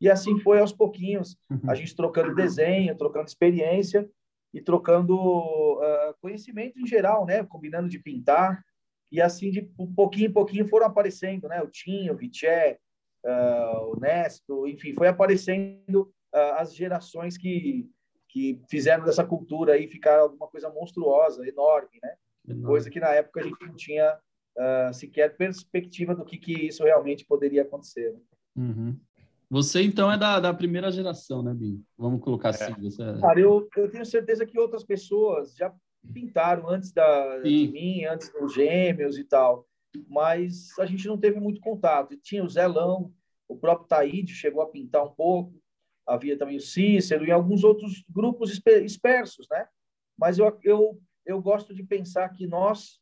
e 0.00 0.08
assim 0.08 0.38
foi 0.38 0.60
aos 0.60 0.72
pouquinhos, 0.72 1.36
uhum. 1.50 1.60
a 1.68 1.74
gente 1.74 1.96
trocando 1.96 2.34
desenho, 2.34 2.96
trocando 2.96 3.26
experiência 3.26 4.08
e 4.54 4.60
trocando 4.60 5.16
uh, 5.16 6.14
conhecimento 6.20 6.78
em 6.78 6.86
geral, 6.86 7.26
né? 7.26 7.42
Combinando 7.44 7.88
de 7.88 7.98
pintar, 7.98 8.62
e 9.10 9.20
assim, 9.20 9.50
de 9.50 9.62
pouquinho 9.96 10.28
em 10.28 10.32
pouquinho, 10.32 10.68
foram 10.68 10.86
aparecendo, 10.86 11.48
né? 11.48 11.62
O 11.62 11.68
Tinho, 11.68 12.12
o 12.12 12.16
Viché, 12.16 12.78
uh, 13.24 13.92
o 13.92 13.98
Nesto, 13.98 14.66
enfim, 14.66 14.94
foi 14.94 15.08
aparecendo 15.08 16.02
uh, 16.34 16.54
as 16.58 16.74
gerações 16.74 17.36
que, 17.36 17.90
que 18.28 18.62
fizeram 18.68 19.04
dessa 19.04 19.24
cultura 19.24 19.72
aí 19.72 19.88
ficar 19.88 20.18
alguma 20.20 20.46
coisa 20.46 20.70
monstruosa, 20.70 21.46
enorme, 21.46 21.98
né? 22.02 22.14
Enorme. 22.46 22.66
Coisa 22.66 22.90
que 22.90 23.00
na 23.00 23.08
época 23.08 23.40
a 23.40 23.44
gente 23.44 23.66
não 23.66 23.74
tinha 23.74 24.18
uh, 24.58 24.92
sequer 24.92 25.36
perspectiva 25.36 26.14
do 26.14 26.24
que, 26.24 26.36
que 26.36 26.66
isso 26.66 26.84
realmente 26.84 27.24
poderia 27.24 27.62
acontecer. 27.62 28.14
Uhum. 28.56 28.98
Você, 29.50 29.82
então, 29.82 30.12
é 30.12 30.18
da, 30.18 30.38
da 30.40 30.52
primeira 30.52 30.90
geração, 30.92 31.42
né, 31.42 31.54
Binho? 31.54 31.82
Vamos 31.96 32.20
colocar 32.20 32.50
assim. 32.50 32.72
É. 32.72 32.80
Você... 32.80 33.02
É 33.02 33.20
Cara, 33.20 33.40
eu, 33.40 33.66
eu 33.76 33.90
tenho 33.90 34.04
certeza 34.04 34.44
que 34.44 34.58
outras 34.58 34.84
pessoas 34.84 35.54
já 35.54 35.72
pintaram 36.12 36.68
antes 36.68 36.92
da, 36.92 37.38
de 37.38 37.68
mim, 37.68 38.04
antes 38.04 38.30
dos 38.30 38.52
gêmeos 38.52 39.18
e 39.18 39.24
tal, 39.24 39.66
mas 40.08 40.78
a 40.78 40.84
gente 40.86 41.06
não 41.06 41.18
teve 41.18 41.40
muito 41.40 41.60
contato. 41.60 42.16
Tinha 42.16 42.44
o 42.44 42.48
Zelão, 42.48 43.12
o 43.48 43.56
próprio 43.56 43.88
Taíde 43.88 44.34
chegou 44.34 44.62
a 44.62 44.68
pintar 44.68 45.04
um 45.04 45.10
pouco, 45.10 45.60
havia 46.06 46.36
também 46.36 46.56
o 46.56 46.60
Cícero 46.60 47.24
e 47.24 47.30
alguns 47.30 47.64
outros 47.64 48.04
grupos 48.08 48.50
dispersos, 48.50 49.46
né? 49.50 49.66
Mas 50.16 50.38
eu, 50.38 50.58
eu, 50.62 51.00
eu 51.24 51.40
gosto 51.40 51.74
de 51.74 51.82
pensar 51.82 52.28
que 52.30 52.46
nós, 52.46 53.00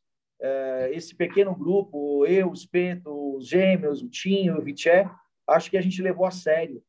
esse 0.92 1.14
pequeno 1.14 1.54
grupo, 1.54 2.26
eu, 2.26 2.50
o 2.50 2.52
Espeto, 2.52 3.36
os 3.36 3.48
Gêmeos, 3.48 4.02
o 4.02 4.08
Tinho, 4.08 4.58
o 4.58 4.62
Viché, 4.62 5.08
acho 5.48 5.70
que 5.70 5.76
a 5.76 5.80
gente 5.80 6.02
levou 6.02 6.26
a 6.26 6.30
sério 6.30 6.82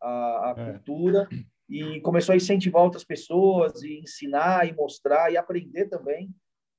a, 0.00 0.50
a 0.50 0.54
é. 0.56 0.72
cultura 0.72 1.28
e 1.68 2.00
começou 2.00 2.32
a 2.32 2.36
incentivar 2.36 2.82
outras 2.82 3.04
pessoas 3.04 3.82
e 3.82 4.00
ensinar 4.00 4.68
e 4.68 4.72
mostrar 4.74 5.32
e 5.32 5.36
aprender 5.36 5.86
também 5.86 6.30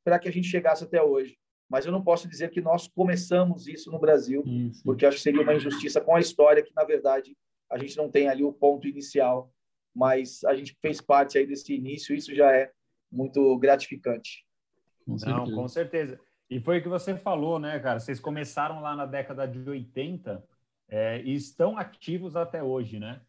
para 0.03 0.19
que 0.19 0.27
a 0.27 0.31
gente 0.31 0.47
chegasse 0.47 0.83
até 0.83 1.01
hoje. 1.01 1.37
Mas 1.69 1.85
eu 1.85 1.91
não 1.91 2.03
posso 2.03 2.27
dizer 2.27 2.51
que 2.51 2.61
nós 2.61 2.87
começamos 2.87 3.67
isso 3.67 3.89
no 3.89 3.97
Brasil, 3.97 4.43
sim. 4.43 4.71
porque 4.83 5.05
acho 5.05 5.17
que 5.17 5.23
seria 5.23 5.41
uma 5.41 5.55
injustiça 5.55 5.99
com 5.99 6.15
a 6.15 6.19
história 6.19 6.61
que 6.61 6.73
na 6.75 6.83
verdade 6.83 7.35
a 7.71 7.77
gente 7.77 7.97
não 7.97 8.11
tem 8.11 8.27
ali 8.27 8.43
o 8.43 8.53
ponto 8.53 8.87
inicial, 8.87 9.51
mas 9.95 10.43
a 10.43 10.53
gente 10.53 10.77
fez 10.81 11.01
parte 11.01 11.37
aí 11.37 11.47
desse 11.47 11.73
início, 11.73 12.15
isso 12.15 12.35
já 12.35 12.51
é 12.55 12.71
muito 13.11 13.57
gratificante. 13.57 14.45
Com 15.05 15.15
não, 15.25 15.51
com 15.51 15.67
certeza. 15.67 16.19
E 16.49 16.59
foi 16.59 16.79
o 16.79 16.83
que 16.83 16.89
você 16.89 17.15
falou, 17.17 17.59
né, 17.59 17.79
cara? 17.79 17.99
Vocês 17.99 18.19
começaram 18.19 18.81
lá 18.81 18.95
na 18.95 19.05
década 19.05 19.47
de 19.47 19.67
80 19.67 20.43
é, 20.87 21.21
e 21.23 21.33
estão 21.33 21.77
ativos 21.77 22.35
até 22.35 22.61
hoje, 22.61 22.99
né? 22.99 23.21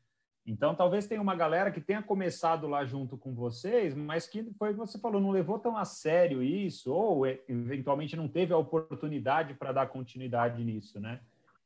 Então, 0.47 0.75
talvez 0.75 1.07
tenha 1.07 1.23
uma 1.23 1.35
galera 1.35 1.71
que 1.71 1.81
tenha 1.81 2.03
começado 2.03 2.67
lá 2.67 2.85
junto 2.85 3.17
com 3.17 3.33
vocês, 3.33 3.95
mas 3.95 4.27
que 4.27 4.45
foi 4.59 4.71
o 4.71 4.73
que 4.73 4.79
você 4.79 4.99
falou, 4.99 5.21
não 5.21 5.31
levou 5.31 5.59
tão 5.59 5.75
a 5.75 5.87
sério 5.87 6.43
isso, 6.43 6.93
ou 6.93 7.27
eventualmente 7.27 8.15
não 8.15 8.29
teve 8.29 8.53
a 8.53 8.59
oportunidade 8.59 9.55
para 9.55 9.73
dar 9.73 9.87
continuidade 9.87 10.63
nisso, 10.63 11.01
né? 11.01 11.21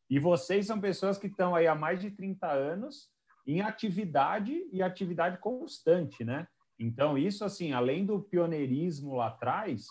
E 0.09 0.19
vocês 0.21 0.67
são 0.67 0.81
pessoas 0.81 1.19
que 1.19 1.27
estão 1.27 1.57
aí 1.57 1.67
há 1.67 1.75
mais 1.75 2.01
de 2.01 2.11
30 2.11 2.47
anos 2.47 3.11
em 3.45 3.61
atividade 3.61 4.65
e 4.73 4.81
atividade 4.81 5.39
constante, 5.39 6.25
né? 6.25 6.47
Então, 6.79 7.19
isso, 7.19 7.45
assim, 7.45 7.73
além 7.73 8.07
do 8.07 8.21
pioneirismo 8.21 9.17
lá 9.17 9.29
atrás, 9.29 9.87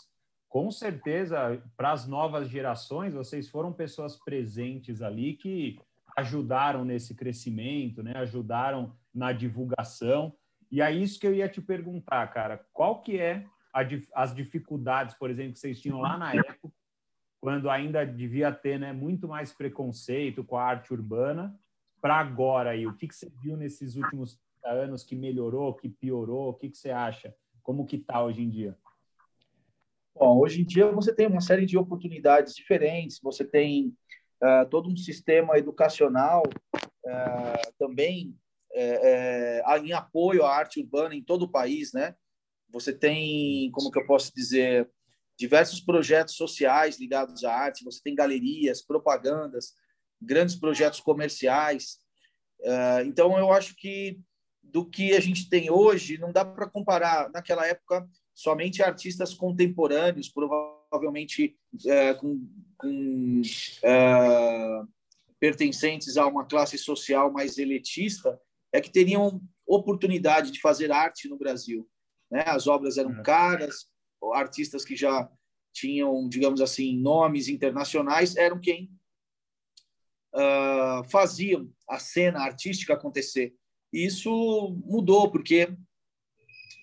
com 0.48 0.72
certeza, 0.72 1.62
para 1.76 1.92
as 1.92 2.08
novas 2.08 2.50
gerações, 2.50 3.14
vocês 3.14 3.50
foram 3.50 3.74
pessoas 3.74 4.16
presentes 4.16 5.02
ali 5.02 5.34
que 5.34 5.80
ajudaram 6.18 6.86
nesse 6.86 7.14
crescimento, 7.14 8.02
né? 8.02 8.14
Ajudaram 8.16 8.96
na 9.14 9.34
divulgação. 9.34 10.34
E 10.72 10.82
é 10.82 10.92
isso 10.92 11.20
que 11.20 11.28
eu 11.28 11.34
ia 11.34 11.50
te 11.50 11.62
perguntar, 11.62 12.26
cara. 12.34 12.66
Qual 12.74 13.02
que 13.02 13.20
é 13.20 13.46
a, 13.74 13.82
as 14.16 14.34
dificuldades, 14.34 15.16
por 15.16 15.30
exemplo, 15.30 15.54
que 15.54 15.60
vocês 15.60 15.80
tinham 15.80 16.00
lá 16.00 16.18
na 16.18 16.34
época, 16.34 16.74
quando 17.40 17.70
ainda 17.70 18.06
devia 18.06 18.52
ter, 18.52 18.80
né, 18.80 18.92
muito 18.92 19.28
mais 19.28 19.54
preconceito 19.54 20.44
com 20.44 20.58
a 20.58 20.64
arte 20.64 20.92
urbana, 20.92 21.56
para 22.02 22.16
agora 22.16 22.72
aí? 22.72 22.88
O 22.88 22.96
que, 22.96 23.08
que 23.08 23.16
você 23.16 23.30
viu 23.42 23.56
nesses 23.56 23.96
últimos 23.96 24.40
anos 24.72 25.04
que 25.04 25.16
melhorou, 25.16 25.74
que 25.74 25.90
piorou? 25.90 26.50
O 26.50 26.54
que, 26.54 26.70
que 26.70 26.78
você 26.78 26.90
acha? 26.90 27.34
Como 27.64 27.86
que 27.86 27.98
está 27.98 28.24
hoje 28.24 28.42
em 28.42 28.50
dia? 28.50 28.78
Bom, 30.20 30.40
hoje 30.40 30.62
em 30.62 30.66
dia 30.66 30.92
você 30.92 31.14
tem 31.14 31.28
uma 31.28 31.42
série 31.42 31.66
de 31.66 31.78
oportunidades 31.78 32.56
diferentes, 32.56 33.20
você 33.22 33.46
tem 33.46 33.96
uh, 34.44 34.68
todo 34.70 34.90
um 34.90 34.98
sistema 34.98 35.58
educacional 35.60 36.42
uh, 36.76 37.74
também 37.78 38.36
uh, 38.72 39.86
em 39.86 39.94
apoio 39.94 40.44
à 40.44 40.56
arte 40.56 40.80
urbana 40.80 41.14
em 41.14 41.24
todo 41.24 41.44
o 41.44 41.52
país, 41.52 41.94
né? 41.94 42.16
Você 42.70 42.92
tem, 42.92 43.70
como 43.72 43.92
que 43.92 44.00
eu 44.00 44.08
posso 44.08 44.34
dizer, 44.36 44.90
diversos 45.38 45.80
projetos 45.80 46.36
sociais 46.36 47.00
ligados 47.00 47.44
à 47.44 47.54
arte, 47.54 47.84
você 47.84 48.02
tem 48.04 48.16
galerias, 48.16 48.82
propagandas, 48.82 49.74
grandes 50.20 50.56
projetos 50.56 51.00
comerciais. 51.00 52.00
então, 53.06 53.38
eu 53.38 53.54
acho 53.54 53.76
que 53.76 54.20
do 54.72 54.86
que 54.86 55.14
a 55.14 55.20
gente 55.20 55.50
tem 55.50 55.70
hoje, 55.72 56.18
não 56.18 56.32
dá 56.32 56.44
para 56.46 56.70
comparar. 56.70 57.30
Naquela 57.32 57.66
época, 57.66 58.08
somente 58.34 58.84
artistas 58.84 59.34
contemporâneos, 59.34 60.30
provavelmente 60.30 61.58
é, 61.86 62.14
com, 62.14 62.48
com 62.78 63.42
é, 63.84 64.82
pertencentes 65.40 66.18
a 66.18 66.26
uma 66.26 66.46
classe 66.46 66.78
social 66.78 67.32
mais 67.32 67.58
elitista, 67.58 68.40
é 68.72 68.82
que 68.82 68.92
teriam 68.92 69.42
oportunidade 69.66 70.52
de 70.52 70.62
fazer 70.62 70.92
arte 70.92 71.28
no 71.28 71.38
Brasil. 71.38 71.88
Né? 72.30 72.44
As 72.46 72.68
obras 72.68 72.98
eram 72.98 73.20
é. 73.20 73.24
caras, 73.24 73.88
artistas 74.34 74.84
que 74.84 74.96
já 74.96 75.30
tinham, 75.74 76.28
digamos 76.28 76.62
assim, 76.62 76.98
nomes 76.98 77.48
internacionais, 77.48 78.36
eram 78.36 78.60
quem 78.60 78.90
uh, 80.34 81.04
faziam 81.10 81.72
a 81.88 82.00
cena 82.00 82.40
artística 82.40 82.94
acontecer. 82.94 83.56
Isso 83.92 84.76
mudou, 84.86 85.32
porque 85.32 85.70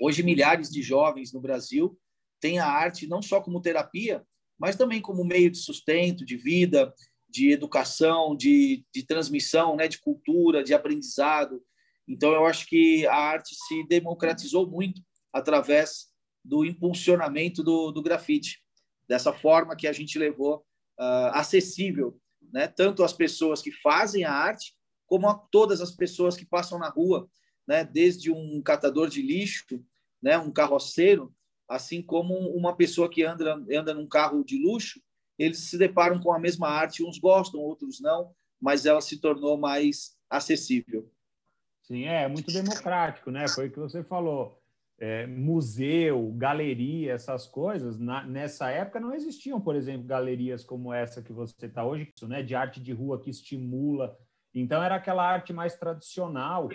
hoje 0.01 0.23
milhares 0.23 0.71
de 0.71 0.83
jovens 0.83 1.33
no 1.33 1.41
Brasil 1.41 1.99
têm 2.41 2.59
a 2.59 2.67
arte 2.67 3.07
não 3.07 3.23
só 3.23 3.41
como 3.41 3.61
terapia, 3.61 4.25
mas 4.59 4.77
também 4.77 5.01
como 5.01 5.25
meio 5.25 5.51
de 5.51 5.59
sustento, 5.59 6.25
de 6.25 6.37
vida, 6.37 6.93
de 7.29 7.51
educação, 7.51 8.37
de, 8.37 8.85
de 8.95 9.03
transmissão, 9.05 9.77
né, 9.77 9.89
de 9.89 9.99
cultura, 9.99 10.63
de 10.63 10.73
aprendizado. 10.73 11.63
Então, 12.07 12.33
eu 12.33 12.47
acho 12.47 12.67
que 12.67 13.07
a 13.07 13.17
arte 13.17 13.55
se 13.55 13.85
democratizou 13.89 14.71
muito 14.71 15.03
através 15.33 16.13
do 16.45 16.65
impulsionamento 16.65 17.63
do, 17.63 17.91
do 17.91 18.03
grafite, 18.03 18.63
dessa 19.09 19.33
forma 19.33 19.75
que 19.75 19.89
a 19.89 19.93
gente 19.93 20.19
levou 20.19 20.59
uh, 21.01 21.33
acessível, 21.33 22.21
né, 22.53 22.69
tanto 22.69 23.03
às 23.03 23.13
pessoas 23.13 23.61
que 23.61 23.73
fazem 23.73 24.25
a 24.25 24.33
arte, 24.33 24.75
como 25.07 25.29
a 25.29 25.35
todas 25.35 25.81
as 25.81 25.91
pessoas 25.91 26.37
que 26.37 26.47
passam 26.47 26.79
na 26.79 26.89
rua, 26.89 27.29
né, 27.67 27.85
desde 27.85 28.31
um 28.31 28.61
catador 28.63 29.09
de 29.09 29.23
lixo, 29.23 29.83
né, 30.23 30.39
um 30.39 30.51
carroceiro, 30.51 31.35
assim 31.69 32.03
como 32.03 32.35
uma 32.51 32.77
pessoa 32.77 33.11
que 33.11 33.23
anda 33.23 33.55
anda 33.71 33.95
num 33.95 34.07
carro 34.07 34.45
de 34.45 34.59
luxo, 34.59 35.01
eles 35.39 35.59
se 35.59 35.79
deparam 35.79 36.21
com 36.21 36.33
a 36.33 36.39
mesma 36.39 36.69
arte, 36.69 37.05
uns 37.05 37.19
gostam, 37.19 37.61
outros 37.61 38.01
não, 38.01 38.35
mas 38.61 38.87
ela 38.87 39.01
se 39.01 39.21
tornou 39.21 39.57
mais 39.57 40.17
acessível. 40.31 41.11
Sim, 41.83 42.05
é, 42.05 42.27
muito 42.29 42.51
democrático, 42.53 43.31
né? 43.31 43.47
Foi 43.49 43.69
o 43.69 43.71
que 43.71 43.79
você 43.79 44.03
falou. 44.03 44.59
É, 44.97 45.27
museu, 45.27 46.33
galeria, 46.37 47.13
essas 47.13 47.47
coisas, 47.47 47.99
na, 47.99 48.25
nessa 48.25 48.71
época 48.71 49.01
não 49.01 49.13
existiam, 49.13 49.61
por 49.61 49.75
exemplo, 49.75 50.07
galerias 50.07 50.63
como 50.63 50.93
essa 50.93 51.21
que 51.21 51.33
você 51.33 51.67
está 51.67 51.85
hoje, 51.85 52.13
né, 52.23 52.45
de 52.45 52.55
arte 52.55 52.81
de 52.81 52.93
rua 52.93 53.21
que 53.21 53.29
estimula 53.29 54.17
então 54.55 54.83
era 54.83 54.95
aquela 54.95 55.27
arte 55.27 55.53
mais 55.53 55.77
tradicional. 55.77 56.69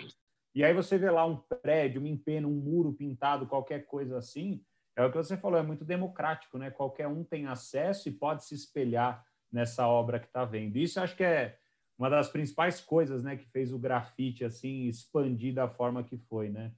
E 0.53 0.63
aí 0.63 0.73
você 0.73 0.97
vê 0.97 1.09
lá 1.09 1.25
um 1.25 1.37
prédio, 1.37 2.01
uma 2.01 2.09
empena, 2.09 2.47
um 2.47 2.55
muro 2.55 2.93
pintado, 2.93 3.47
qualquer 3.47 3.85
coisa 3.85 4.17
assim. 4.17 4.61
É 4.95 5.05
o 5.05 5.11
que 5.11 5.17
você 5.17 5.37
falou, 5.37 5.57
é 5.57 5.63
muito 5.63 5.85
democrático, 5.85 6.57
né? 6.57 6.69
Qualquer 6.69 7.07
um 7.07 7.23
tem 7.23 7.45
acesso 7.45 8.09
e 8.09 8.11
pode 8.11 8.43
se 8.45 8.53
espelhar 8.53 9.23
nessa 9.51 9.87
obra 9.87 10.19
que 10.19 10.27
está 10.27 10.43
vendo. 10.43 10.77
Isso 10.77 10.99
acho 10.99 11.15
que 11.15 11.23
é 11.23 11.57
uma 11.97 12.09
das 12.09 12.29
principais 12.29 12.79
coisas, 12.81 13.23
né, 13.23 13.35
que 13.35 13.45
fez 13.49 13.73
o 13.73 13.79
grafite 13.79 14.45
assim 14.45 14.87
expandir 14.87 15.53
da 15.53 15.67
forma 15.67 16.03
que 16.03 16.17
foi, 16.17 16.49
né? 16.49 16.71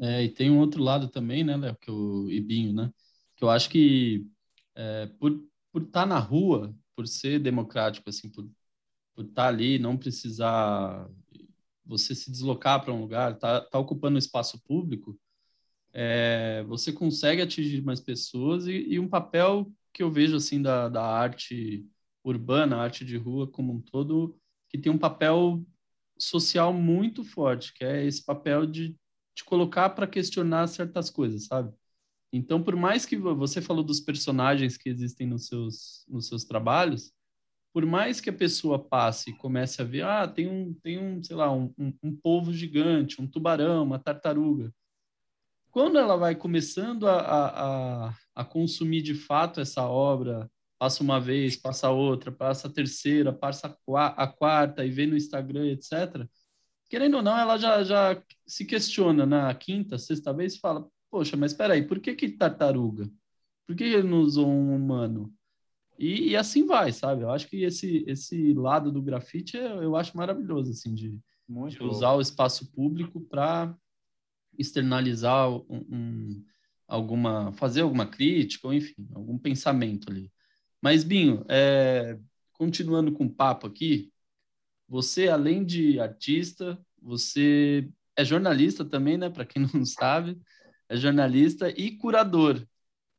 É, 0.00 0.22
e 0.22 0.28
tem 0.28 0.50
um 0.50 0.58
outro 0.58 0.82
lado 0.82 1.08
também, 1.08 1.44
né, 1.44 1.56
Léo, 1.56 1.76
que 1.76 1.90
é 1.90 1.92
o 1.92 2.30
Ibinho, 2.30 2.72
né? 2.72 2.92
Que 3.36 3.44
eu 3.44 3.50
acho 3.50 3.68
que 3.68 4.26
é, 4.74 5.06
por 5.18 5.32
por 5.72 5.82
estar 5.82 6.02
tá 6.02 6.06
na 6.06 6.18
rua, 6.18 6.76
por 6.94 7.08
ser 7.08 7.38
democrático, 7.38 8.08
assim, 8.10 8.28
por 8.28 8.46
por 9.14 9.24
estar 9.24 9.42
tá 9.42 9.48
ali, 9.48 9.78
não 9.78 9.96
precisar 9.96 11.08
você 11.84 12.14
se 12.14 12.30
deslocar 12.30 12.82
para 12.82 12.92
um 12.92 13.00
lugar, 13.00 13.38
tá, 13.38 13.60
tá 13.60 13.78
ocupando 13.78 14.18
espaço 14.18 14.62
público, 14.62 15.18
é, 15.92 16.62
você 16.66 16.92
consegue 16.92 17.42
atingir 17.42 17.82
mais 17.82 18.00
pessoas 18.00 18.66
e, 18.66 18.72
e, 18.72 18.98
um 18.98 19.08
papel 19.08 19.70
que 19.92 20.02
eu 20.02 20.10
vejo 20.10 20.36
assim 20.36 20.62
da, 20.62 20.88
da 20.88 21.02
arte 21.04 21.86
urbana, 22.24 22.78
arte 22.78 23.04
de 23.04 23.16
rua 23.16 23.46
como 23.46 23.74
um 23.74 23.80
todo, 23.80 24.38
que 24.68 24.78
tem 24.78 24.90
um 24.90 24.98
papel 24.98 25.64
social 26.18 26.72
muito 26.72 27.24
forte, 27.24 27.74
que 27.74 27.84
é 27.84 28.06
esse 28.06 28.24
papel 28.24 28.64
de 28.64 28.96
te 29.34 29.44
colocar 29.44 29.90
para 29.90 30.06
questionar 30.06 30.66
certas 30.68 31.10
coisas, 31.10 31.46
sabe? 31.46 31.72
Então, 32.32 32.62
por 32.62 32.76
mais 32.76 33.04
que 33.04 33.16
você 33.16 33.60
falou 33.60 33.84
dos 33.84 34.00
personagens 34.00 34.78
que 34.78 34.88
existem 34.88 35.26
nos 35.26 35.46
seus, 35.46 36.04
nos 36.08 36.28
seus 36.28 36.44
trabalhos, 36.44 37.12
por 37.72 37.86
mais 37.86 38.20
que 38.20 38.30
a 38.30 38.32
pessoa 38.32 38.78
passe 38.78 39.30
e 39.30 39.36
comece 39.36 39.80
a 39.80 39.84
ver, 39.84 40.04
ah, 40.04 40.28
tem 40.28 40.48
um, 40.48 40.74
tem 40.74 40.98
um 40.98 41.22
sei 41.22 41.36
lá, 41.36 41.50
um, 41.50 41.72
um, 41.78 41.92
um 42.02 42.16
polvo 42.16 42.52
gigante, 42.52 43.20
um 43.20 43.26
tubarão, 43.26 43.82
uma 43.82 43.98
tartaruga. 43.98 44.72
Quando 45.70 45.98
ela 45.98 46.16
vai 46.16 46.34
começando 46.34 47.08
a, 47.08 48.08
a, 48.08 48.14
a 48.34 48.44
consumir 48.44 49.00
de 49.00 49.14
fato 49.14 49.58
essa 49.58 49.86
obra, 49.88 50.50
passa 50.78 51.02
uma 51.02 51.18
vez, 51.18 51.56
passa 51.56 51.90
outra, 51.90 52.30
passa 52.30 52.68
a 52.68 52.70
terceira, 52.70 53.32
passa 53.32 53.74
a 54.16 54.26
quarta 54.26 54.84
e 54.84 54.90
vê 54.90 55.06
no 55.06 55.16
Instagram, 55.16 55.68
etc. 55.68 56.28
Querendo 56.90 57.16
ou 57.18 57.22
não, 57.22 57.38
ela 57.38 57.56
já, 57.56 57.82
já 57.82 58.22
se 58.46 58.66
questiona 58.66 59.24
na 59.24 59.54
quinta, 59.54 59.96
sexta 59.96 60.30
vez 60.30 60.56
e 60.56 60.60
fala: 60.60 60.86
Poxa, 61.10 61.38
mas 61.38 61.52
espera 61.52 61.72
aí, 61.72 61.86
por 61.86 62.00
que, 62.00 62.14
que 62.14 62.28
tartaruga? 62.28 63.08
Por 63.66 63.74
que 63.74 63.84
ele 63.84 64.08
não 64.08 64.20
usou 64.20 64.46
um 64.46 64.74
humano? 64.76 65.32
E, 66.02 66.30
e, 66.30 66.36
assim 66.36 66.66
vai, 66.66 66.90
sabe? 66.90 67.22
Eu 67.22 67.30
acho 67.30 67.48
que 67.48 67.62
esse, 67.62 68.02
esse 68.08 68.52
lado 68.54 68.90
do 68.90 69.00
grafite 69.00 69.56
é, 69.56 69.72
eu 69.72 69.94
acho 69.94 70.16
maravilhoso, 70.16 70.72
assim, 70.72 70.92
de, 70.92 71.16
de 71.68 71.80
usar 71.80 72.14
o 72.14 72.20
espaço 72.20 72.72
público 72.72 73.20
para 73.20 73.72
externalizar 74.58 75.48
um, 75.48 75.64
um, 75.70 76.44
alguma, 76.88 77.52
fazer 77.52 77.82
alguma 77.82 78.04
crítica, 78.04 78.66
ou 78.66 78.74
enfim, 78.74 79.08
algum 79.14 79.38
pensamento 79.38 80.10
ali. 80.10 80.28
Mas, 80.80 81.04
Binho, 81.04 81.44
é, 81.48 82.18
continuando 82.52 83.12
com 83.12 83.26
o 83.26 83.32
papo 83.32 83.68
aqui, 83.68 84.12
você, 84.88 85.28
além 85.28 85.64
de 85.64 86.00
artista, 86.00 86.84
você 87.00 87.88
é 88.16 88.24
jornalista 88.24 88.84
também, 88.84 89.16
né? 89.16 89.30
Para 89.30 89.46
quem 89.46 89.62
não 89.72 89.84
sabe, 89.86 90.36
é 90.88 90.96
jornalista 90.96 91.70
e 91.70 91.96
curador. 91.96 92.60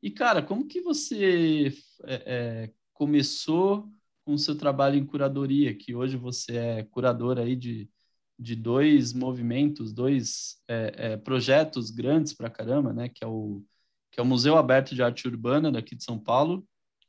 E, 0.04 0.12
cara, 0.12 0.44
como 0.44 0.68
que 0.68 0.82
você 0.82 1.74
é, 2.04 2.24
é, 2.66 2.74
começou 2.92 3.90
com 4.26 4.34
o 4.34 4.38
seu 4.38 4.54
trabalho 4.58 4.98
em 4.98 5.06
curadoria, 5.06 5.74
que 5.74 5.96
hoje 5.96 6.18
você 6.18 6.58
é 6.58 6.84
curador 6.84 7.40
aí 7.40 7.56
de, 7.56 7.90
de 8.38 8.54
dois 8.54 9.14
movimentos, 9.14 9.94
dois 9.94 10.62
é, 10.68 11.14
é 11.14 11.18
projetos 11.18 11.90
grandes 11.90 12.34
para 12.34 12.50
caramba, 12.50 12.92
né? 12.92 13.08
Que 13.08 13.24
é, 13.24 13.28
o, 13.28 13.64
que 14.12 14.20
é 14.20 14.24
o 14.24 14.26
Museu 14.26 14.58
Aberto 14.58 14.94
de 14.94 15.02
Arte 15.02 15.26
Urbana 15.26 15.72
daqui 15.72 15.96
de 15.96 16.04
São 16.04 16.20
Paulo 16.20 16.68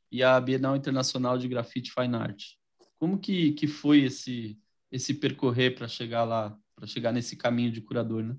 e 0.08 0.22
a 0.22 0.40
Bienal 0.40 0.76
Internacional 0.76 1.36
de 1.36 1.48
Grafite 1.48 1.92
Fine 1.92 2.14
Art. 2.14 2.44
Como 2.96 3.18
que, 3.18 3.52
que 3.54 3.66
foi 3.66 4.04
esse, 4.04 4.56
esse 4.92 5.14
percorrer 5.14 5.74
para 5.74 5.88
chegar 5.88 6.22
lá, 6.22 6.56
para 6.76 6.86
chegar 6.86 7.12
nesse 7.12 7.36
caminho 7.36 7.72
de 7.72 7.80
curador, 7.80 8.22
né? 8.22 8.36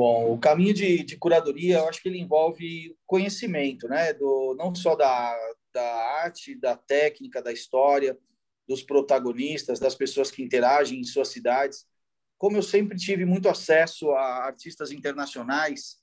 Bom, 0.00 0.32
o 0.32 0.38
caminho 0.38 0.72
de, 0.72 1.04
de 1.04 1.14
curadoria, 1.18 1.76
eu 1.76 1.86
acho 1.86 2.00
que 2.00 2.08
ele 2.08 2.18
envolve 2.18 2.96
conhecimento, 3.06 3.86
né? 3.86 4.14
Do, 4.14 4.56
não 4.58 4.74
só 4.74 4.96
da, 4.96 5.38
da 5.74 5.94
arte, 6.22 6.58
da 6.58 6.74
técnica, 6.74 7.42
da 7.42 7.52
história, 7.52 8.18
dos 8.66 8.82
protagonistas, 8.82 9.78
das 9.78 9.94
pessoas 9.94 10.30
que 10.30 10.42
interagem 10.42 10.98
em 11.00 11.04
suas 11.04 11.28
cidades. 11.28 11.84
Como 12.38 12.56
eu 12.56 12.62
sempre 12.62 12.96
tive 12.96 13.26
muito 13.26 13.46
acesso 13.46 14.10
a 14.12 14.46
artistas 14.46 14.90
internacionais 14.90 15.98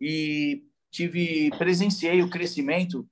e 0.00 0.62
tive 0.90 1.50
presenciei 1.58 2.22
o 2.22 2.30
crescimento 2.30 3.06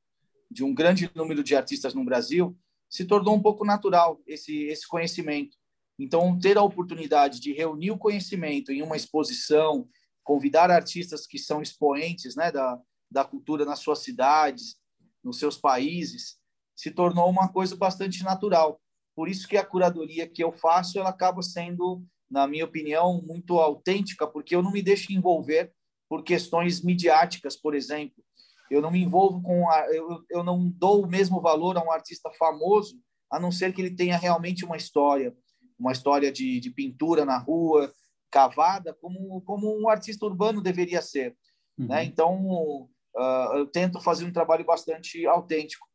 de 0.51 0.65
um 0.65 0.73
grande 0.73 1.11
número 1.15 1.45
de 1.45 1.55
artistas 1.55 1.93
no 1.93 2.07
Brasil, 2.07 2.57
se 2.89 3.05
tornou 3.05 3.35
um 3.35 3.43
pouco 3.43 3.67
natural 3.67 4.19
esse 4.27 4.63
esse 4.63 4.89
conhecimento. 4.89 5.59
Então, 5.99 6.39
ter 6.39 6.57
a 6.57 6.63
oportunidade 6.63 7.39
de 7.39 7.53
reunir 7.53 7.91
o 7.91 7.99
conhecimento 7.99 8.73
em 8.73 8.81
uma 8.81 8.97
exposição, 8.97 9.87
convidar 10.23 10.71
artistas 10.71 11.27
que 11.27 11.39
são 11.39 11.61
expoentes 11.61 12.37
né, 12.37 12.51
da, 12.51 12.79
da 13.11 13.25
cultura 13.25 13.65
nas 13.65 13.81
suas 13.81 14.01
cidades, 14.01 14.77
nos 15.23 15.39
seus 15.39 15.57
países, 15.57 16.39
se 16.75 16.91
tornou 16.91 17.29
uma 17.29 17.49
coisa 17.49 17.77
bastante 17.77 18.23
natural. 18.25 18.81
Por 19.15 19.29
isso 19.29 19.47
que 19.47 19.57
a 19.57 19.65
curadoria 19.65 20.27
que 20.27 20.43
eu 20.43 20.53
faço, 20.53 20.99
ela 20.99 21.11
acaba 21.11 21.43
sendo, 21.43 22.03
na 22.31 22.47
minha 22.47 22.65
opinião, 22.65 23.23
muito 23.23 23.59
autêntica, 23.59 24.27
porque 24.27 24.57
eu 24.57 24.63
não 24.63 24.73
me 24.73 24.83
deixo 24.83 25.13
envolver 25.13 25.73
por 26.09 26.23
questões 26.23 26.83
midiáticas, 26.83 27.57
por 27.57 27.75
exemplo. 27.75 28.23
Eu 28.71 28.81
não 28.81 28.91
me 28.91 29.03
envolvo 29.03 29.43
com 29.43 29.71
a, 29.71 29.87
eu, 29.95 30.25
eu 30.31 30.43
não 30.43 30.69
dou 30.69 31.05
o 31.05 31.09
mesmo 31.09 31.41
valor 31.41 31.77
a 31.77 31.85
um 31.85 31.93
artista 31.93 32.31
famoso, 32.39 32.99
a 33.31 33.39
não 33.39 33.53
ser 33.53 33.73
que 33.75 33.81
ele 33.81 33.95
tenha 33.95 34.17
realmente 34.17 34.65
uma 34.65 34.77
história, 34.77 35.35
uma 35.79 35.93
história 35.93 36.33
de, 36.33 36.59
de 36.59 36.71
pintura 36.71 37.25
na 37.25 37.39
rua, 37.39 37.93
cavada 38.33 38.95
como, 38.95 39.43
como 39.43 39.79
um 39.79 39.89
artista 39.89 40.25
urbano 40.25 40.63
deveria 40.63 41.03
ser. 41.03 41.37
Uhum. 41.79 41.87
Né? 41.87 42.05
Então, 42.05 42.89
uh, 43.15 43.57
eu 43.57 43.67
tento 43.67 44.01
fazer 44.01 44.25
um 44.25 44.33
trabalho 44.33 44.65
bastante 44.65 45.25
autêntico. 45.27 45.87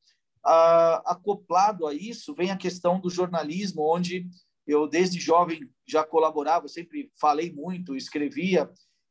Uh, 0.45 1.01
acoplado 1.05 1.87
a 1.87 1.93
isso, 1.93 2.33
vem 2.35 2.51
a 2.51 2.57
questão 2.57 3.01
do 3.01 3.09
jornalismo, 3.09 3.81
onde 3.81 4.27
eu, 4.65 4.87
desde 4.87 5.19
jovem, 5.19 5.67
já 5.85 6.03
colaborava, 6.03 6.67
sempre 6.67 7.11
falei 7.19 7.51
muito, 7.51 7.95
escrevia, 7.95 8.69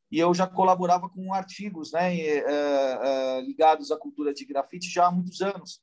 e 0.09 0.19
eu 0.19 0.33
já 0.33 0.47
colaborava 0.47 1.09
com 1.09 1.33
artigos 1.33 1.91
né, 1.91 2.13
uh, 2.15 3.41
ligados 3.41 3.91
à 3.91 3.97
cultura 3.97 4.33
de 4.33 4.45
grafite 4.45 4.89
já 4.89 5.07
há 5.07 5.11
muitos 5.11 5.41
anos. 5.41 5.81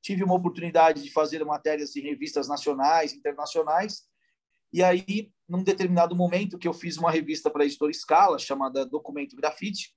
Tive 0.00 0.24
uma 0.24 0.34
oportunidade 0.34 1.02
de 1.02 1.12
fazer 1.12 1.44
matérias 1.44 1.94
em 1.94 2.00
revistas 2.00 2.48
nacionais, 2.48 3.12
internacionais, 3.12 4.06
e 4.72 4.82
aí, 4.82 5.30
num 5.48 5.62
determinado 5.62 6.14
momento, 6.16 6.58
que 6.58 6.66
eu 6.66 6.72
fiz 6.72 6.96
uma 6.96 7.10
revista 7.10 7.50
para 7.50 7.62
a 7.62 7.66
editora 7.66 7.92
Scala, 7.92 8.38
chamada 8.38 8.84
Documento 8.84 9.36
Grafite, 9.36 9.94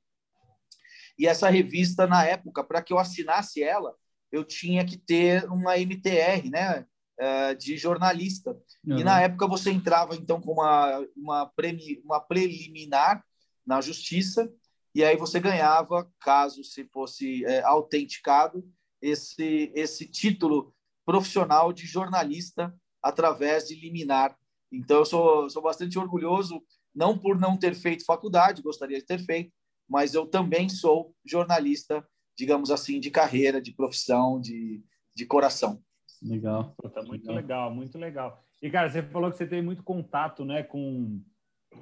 e 1.17 1.27
essa 1.27 1.49
revista, 1.49 2.07
na 2.07 2.23
época, 2.23 2.63
para 2.63 2.81
que 2.81 2.93
eu 2.93 2.97
assinasse 2.97 3.61
ela, 3.61 3.93
eu 4.31 4.45
tinha 4.45 4.85
que 4.85 4.97
ter 4.97 5.43
uma 5.51 5.77
MTR, 5.77 6.49
né, 6.49 6.85
eh, 7.19 7.55
de 7.55 7.75
jornalista. 7.77 8.51
Uhum. 8.85 8.99
E 8.99 9.03
na 9.03 9.19
época 9.21 9.45
você 9.45 9.69
entrava, 9.69 10.15
então, 10.15 10.39
com 10.39 10.53
uma, 10.53 11.05
uma, 11.17 11.45
premi, 11.47 12.01
uma 12.05 12.21
preliminar 12.21 13.21
na 13.67 13.81
justiça, 13.81 14.49
e 14.95 15.03
aí 15.03 15.17
você 15.17 15.41
ganhava, 15.41 16.09
caso 16.21 16.63
se 16.63 16.85
fosse 16.85 17.43
é, 17.43 17.61
autenticado, 17.63 18.63
esse, 19.01 19.73
esse 19.75 20.07
título 20.07 20.73
profissional 21.05 21.73
de 21.73 21.85
jornalista 21.85 22.73
através 23.03 23.67
de 23.67 23.75
liminar 23.75 24.38
então, 24.71 24.99
eu 24.99 25.05
sou, 25.05 25.49
sou 25.49 25.61
bastante 25.61 25.97
orgulhoso, 25.97 26.61
não 26.93 27.17
por 27.17 27.39
não 27.39 27.57
ter 27.57 27.73
feito 27.73 28.05
faculdade, 28.05 28.61
gostaria 28.61 28.97
de 28.97 29.05
ter 29.05 29.19
feito, 29.19 29.51
mas 29.87 30.13
eu 30.13 30.25
também 30.25 30.69
sou 30.69 31.13
jornalista, 31.25 32.07
digamos 32.37 32.69
assim, 32.69 32.99
de 32.99 33.09
carreira, 33.09 33.61
de 33.61 33.73
profissão, 33.73 34.39
de, 34.39 34.83
de 35.15 35.25
coração. 35.25 35.81
Legal. 36.21 36.75
tá 36.93 37.01
muito 37.01 37.27
legal. 37.27 37.35
legal, 37.35 37.73
muito 37.73 37.97
legal. 37.97 38.43
E, 38.61 38.69
cara, 38.69 38.89
você 38.89 39.01
falou 39.01 39.31
que 39.31 39.37
você 39.37 39.47
tem 39.47 39.61
muito 39.61 39.83
contato 39.83 40.43
né, 40.43 40.63
com, 40.63 41.21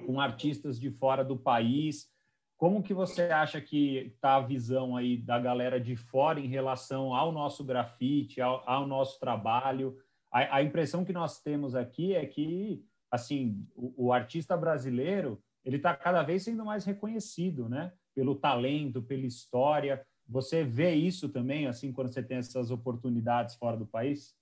com 0.06 0.22
artistas 0.22 0.80
de 0.80 0.92
fora 0.92 1.24
do 1.24 1.36
país. 1.36 2.08
Como 2.56 2.84
que 2.84 2.94
você 2.94 3.24
acha 3.24 3.60
que 3.60 4.14
está 4.16 4.36
a 4.36 4.42
visão 4.42 4.96
aí 4.96 5.18
da 5.18 5.40
galera 5.40 5.80
de 5.80 5.96
fora 5.96 6.40
em 6.40 6.48
relação 6.48 7.14
ao 7.14 7.32
nosso 7.32 7.64
grafite, 7.64 8.40
ao, 8.42 8.64
ao 8.68 8.88
nosso 8.88 9.20
trabalho? 9.20 9.98
A, 10.32 10.58
a, 10.58 10.64
impressão 10.64 11.06
que 11.06 11.14
nós 11.14 11.42
temos 11.42 11.76
aqui 11.76 12.14
é 12.14 12.26
que 12.26 12.84
assim 13.10 13.66
o, 13.76 14.08
o 14.08 14.14
artista 14.14 14.58
brasileiro 14.58 15.42
ele 15.64 15.78
está 15.78 15.96
cada 15.96 16.24
vez 16.24 16.44
sendo 16.44 16.64
mais 16.64 16.86
reconhecido, 16.86 17.68
né? 17.68 17.92
Pelo 18.16 18.36
talento, 18.36 19.02
pela 19.02 19.26
história. 19.26 20.06
Você 20.26 20.64
vê 20.64 20.94
isso 20.94 21.28
também, 21.28 21.68
assim, 21.68 21.92
quando 21.92 22.14
você 22.14 22.24
tem 22.24 22.38
essas 22.38 22.72
oportunidades 22.72 23.56
fora 23.56 23.76
do 23.76 23.86
país? 23.86 24.34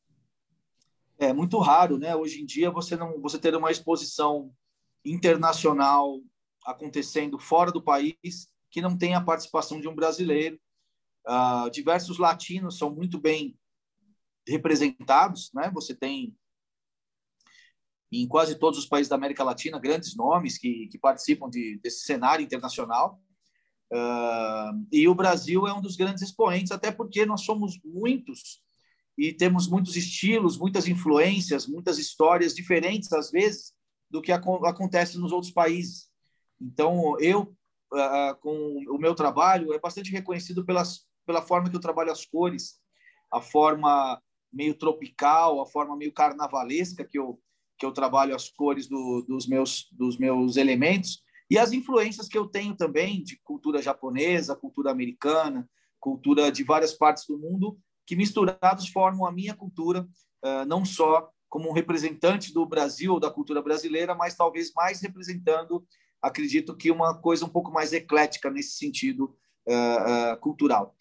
É 1.18 1.34
muito 1.34 1.58
raro, 1.58 1.98
né? 1.98 2.16
Hoje 2.16 2.42
em 2.42 2.46
dia 2.46 2.70
você 2.70 2.96
não, 2.96 3.20
você 3.22 3.40
ter 3.40 3.56
uma 3.56 3.72
exposição 3.72 4.52
internacional 5.04 6.20
acontecendo 6.66 7.40
fora 7.40 7.72
do 7.72 7.82
país 7.82 8.50
que 8.70 8.82
não 8.82 8.98
tem 8.98 9.16
a 9.16 9.22
participação 9.22 9.80
de 9.80 9.88
um 9.88 9.96
brasileiro. 9.96 10.60
Uh, 11.28 11.70
diversos 11.72 12.20
latinos 12.20 12.78
são 12.78 12.94
muito 12.94 13.20
bem 13.20 13.58
representados, 14.48 15.52
né? 15.54 15.72
Você 15.74 15.94
tem 15.94 16.36
em 18.12 18.28
quase 18.28 18.56
todos 18.56 18.80
os 18.80 18.86
países 18.86 19.10
da 19.10 19.16
América 19.16 19.44
Latina 19.44 19.80
grandes 19.80 20.16
nomes 20.16 20.58
que, 20.58 20.88
que 20.88 20.98
participam 20.98 21.50
de, 21.50 21.80
desse 21.82 22.06
cenário 22.06 22.44
internacional. 22.44 23.20
Uh, 23.92 24.88
e 24.92 25.08
o 25.08 25.16
Brasil 25.16 25.68
é 25.68 25.74
um 25.74 25.82
dos 25.82 25.96
grandes 25.96 26.24
expoentes, 26.24 26.72
até 26.72 26.92
porque 26.92 27.26
nós 27.26 27.42
somos 27.42 27.80
muitos 27.84 28.64
e 29.18 29.32
temos 29.32 29.68
muitos 29.68 29.96
estilos, 29.96 30.58
muitas 30.58 30.88
influências, 30.88 31.68
muitas 31.68 31.98
histórias 31.98 32.54
diferentes, 32.54 33.12
às 33.14 33.32
vezes, 33.32 33.74
do 34.10 34.22
que 34.22 34.32
acontece 34.32 35.18
nos 35.18 35.32
outros 35.32 35.54
países. 35.54 36.10
Então, 36.60 37.18
eu, 37.20 37.56
uh, 37.94 38.36
com 38.42 38.84
o 38.90 38.98
meu 38.98 39.16
trabalho, 39.16 39.74
é 39.74 39.80
bastante 39.80 40.12
reconhecido 40.12 40.66
pelas, 40.66 41.06
pela 41.26 41.42
forma 41.42 41.70
que 41.70 41.76
eu 41.76 41.82
trabalho 41.82 42.12
as 42.12 42.26
cores, 42.26 42.80
a 43.32 43.42
forma 43.42 44.22
meio 44.56 44.74
tropical, 44.74 45.62
a 45.62 45.66
forma 45.66 45.96
meio 45.96 46.14
carnavalesca 46.14 47.04
que 47.04 47.20
eu 47.20 47.40
que 47.78 47.86
eu 47.86 47.92
trabalho 47.92 48.34
as 48.34 48.50
cores 48.50 48.88
do, 48.88 49.26
dos 49.28 49.46
meus 49.46 49.90
dos 49.92 50.18
meus 50.18 50.56
elementos 50.56 51.22
e 51.50 51.58
as 51.58 51.74
influências 51.74 52.30
que 52.30 52.38
eu 52.38 52.48
tenho 52.48 52.74
também 52.74 53.22
de 53.22 53.38
cultura 53.44 53.82
japonesa, 53.82 54.56
cultura 54.56 54.92
americana, 54.92 55.70
cultura 56.00 56.52
de 56.52 56.64
várias 56.64 56.94
partes 56.94 57.26
do 57.28 57.38
mundo 57.38 57.78
que 58.06 58.16
misturados 58.16 58.88
formam 58.88 59.26
a 59.26 59.32
minha 59.32 59.56
cultura, 59.56 60.08
não 60.68 60.86
só 60.86 61.30
como 61.50 61.70
um 61.70 61.74
representante 61.74 62.54
do 62.54 62.66
Brasil 62.66 63.14
ou 63.14 63.20
da 63.20 63.32
cultura 63.32 63.62
brasileira, 63.62 64.14
mas 64.14 64.36
talvez 64.36 64.72
mais 64.74 65.02
representando, 65.02 65.86
acredito 66.22 66.76
que 66.76 66.92
uma 66.92 67.20
coisa 67.20 67.46
um 67.46 67.50
pouco 67.50 67.72
mais 67.72 67.94
eclética 67.94 68.50
nesse 68.52 68.78
sentido 68.78 69.36
cultural. 70.42 70.96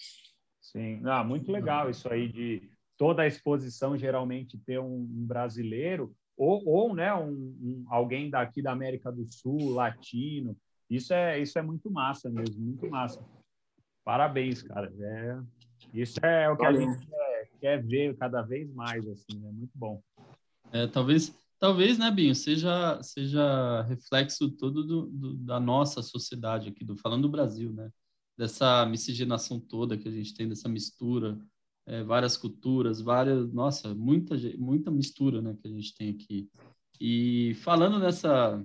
Sim, 0.61 1.03
ah, 1.05 1.23
muito 1.23 1.53
legal 1.53 1.91
isso 1.91 2.11
aí 2.11 2.29
de 2.29 2.71
toda 2.97 3.23
a 3.23 3.27
exposição 3.27 3.97
geralmente 3.97 4.59
ter 4.59 4.81
um, 4.81 5.07
brasileiro 5.27 6.15
ou, 6.37 6.67
ou 6.67 6.95
né, 6.95 7.15
um, 7.15 7.31
um, 7.31 7.85
alguém 7.89 8.31
daqui 8.31 8.61
da 8.61 8.73
América 8.73 9.11
do 9.11 9.25
Sul, 9.25 9.71
latino. 9.71 10.57
Isso 10.91 11.13
é, 11.13 11.41
isso 11.41 11.59
é 11.59 11.63
muito 11.63 11.91
massa 11.91 12.29
mesmo, 12.29 12.61
muito 12.61 12.89
massa. 12.89 13.25
Parabéns, 14.05 14.63
cara. 14.63 14.93
É, 14.99 15.39
isso 15.93 16.19
é 16.25 16.49
o 16.51 16.57
que 16.57 16.65
Valeu. 16.65 16.89
a 16.89 16.93
gente 16.93 17.07
quer, 17.07 17.51
quer, 17.61 17.83
ver 17.83 18.17
cada 18.17 18.43
vez 18.43 18.73
mais, 18.73 19.07
assim, 19.09 19.47
é 19.47 19.51
muito 19.51 19.73
bom. 19.75 20.03
É, 20.73 20.87
talvez, 20.87 21.35
talvez, 21.59 21.99
né, 21.99 22.11
Binho, 22.11 22.35
seja, 22.35 23.01
seja 23.03 23.83
reflexo 23.83 24.51
todo 24.51 24.85
do, 24.85 25.07
do, 25.07 25.35
da 25.35 25.61
nossa 25.61 26.03
sociedade 26.03 26.69
aqui, 26.69 26.85
do, 26.85 26.97
falando 26.97 27.23
do 27.23 27.31
Brasil, 27.31 27.73
né? 27.73 27.91
Dessa 28.37 28.85
miscigenação 28.85 29.61
toda 29.61 29.97
que 29.97 30.09
a 30.09 30.11
gente 30.11 30.35
tem, 30.35 30.49
dessa 30.49 30.69
mistura, 30.69 31.39
é, 31.87 32.03
várias 32.03 32.37
culturas, 32.37 33.01
várias, 33.01 33.53
nossa, 33.53 33.95
muita, 33.95 34.37
muita 34.57 34.91
mistura, 34.91 35.43
né, 35.43 35.57
que 35.61 35.69
a 35.69 35.71
gente 35.71 35.95
tem 35.95 36.11
aqui. 36.11 36.49
E 37.01 37.55
falando 37.57 37.99
nessa, 37.99 38.65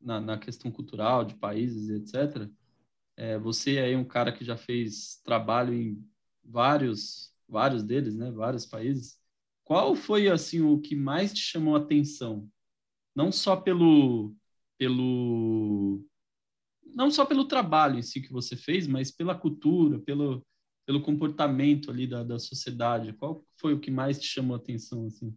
na, 0.00 0.20
na 0.20 0.38
questão 0.38 0.70
cultural 0.70 1.24
de 1.24 1.34
países, 1.34 1.90
etc. 1.90 2.48
É, 3.16 3.38
você 3.38 3.76
é 3.76 3.96
um 3.96 4.04
cara 4.04 4.32
que 4.32 4.44
já 4.44 4.56
fez 4.56 5.20
trabalho 5.24 5.74
em 5.74 6.04
vários, 6.44 7.32
vários 7.48 7.82
deles, 7.82 8.14
né? 8.14 8.30
Vários 8.30 8.66
países. 8.66 9.18
Qual 9.64 9.94
foi 9.96 10.28
assim 10.28 10.60
o 10.60 10.80
que 10.80 10.94
mais 10.94 11.32
te 11.32 11.40
chamou 11.40 11.74
a 11.74 11.78
atenção? 11.78 12.48
Não 13.14 13.32
só 13.32 13.56
pelo 13.56 14.34
pelo 14.78 16.04
não 16.94 17.10
só 17.10 17.24
pelo 17.26 17.46
trabalho 17.46 17.98
em 17.98 18.02
si 18.02 18.20
que 18.20 18.32
você 18.32 18.56
fez, 18.56 18.86
mas 18.86 19.10
pela 19.10 19.34
cultura, 19.34 19.98
pelo 19.98 20.46
pelo 20.86 21.02
comportamento 21.02 21.90
ali 21.90 22.06
da, 22.06 22.22
da 22.22 22.38
sociedade. 22.38 23.12
Qual 23.14 23.44
foi 23.60 23.74
o 23.74 23.80
que 23.80 23.90
mais 23.90 24.20
te 24.20 24.26
chamou 24.28 24.54
a 24.54 24.58
atenção 24.58 25.06
assim? 25.06 25.36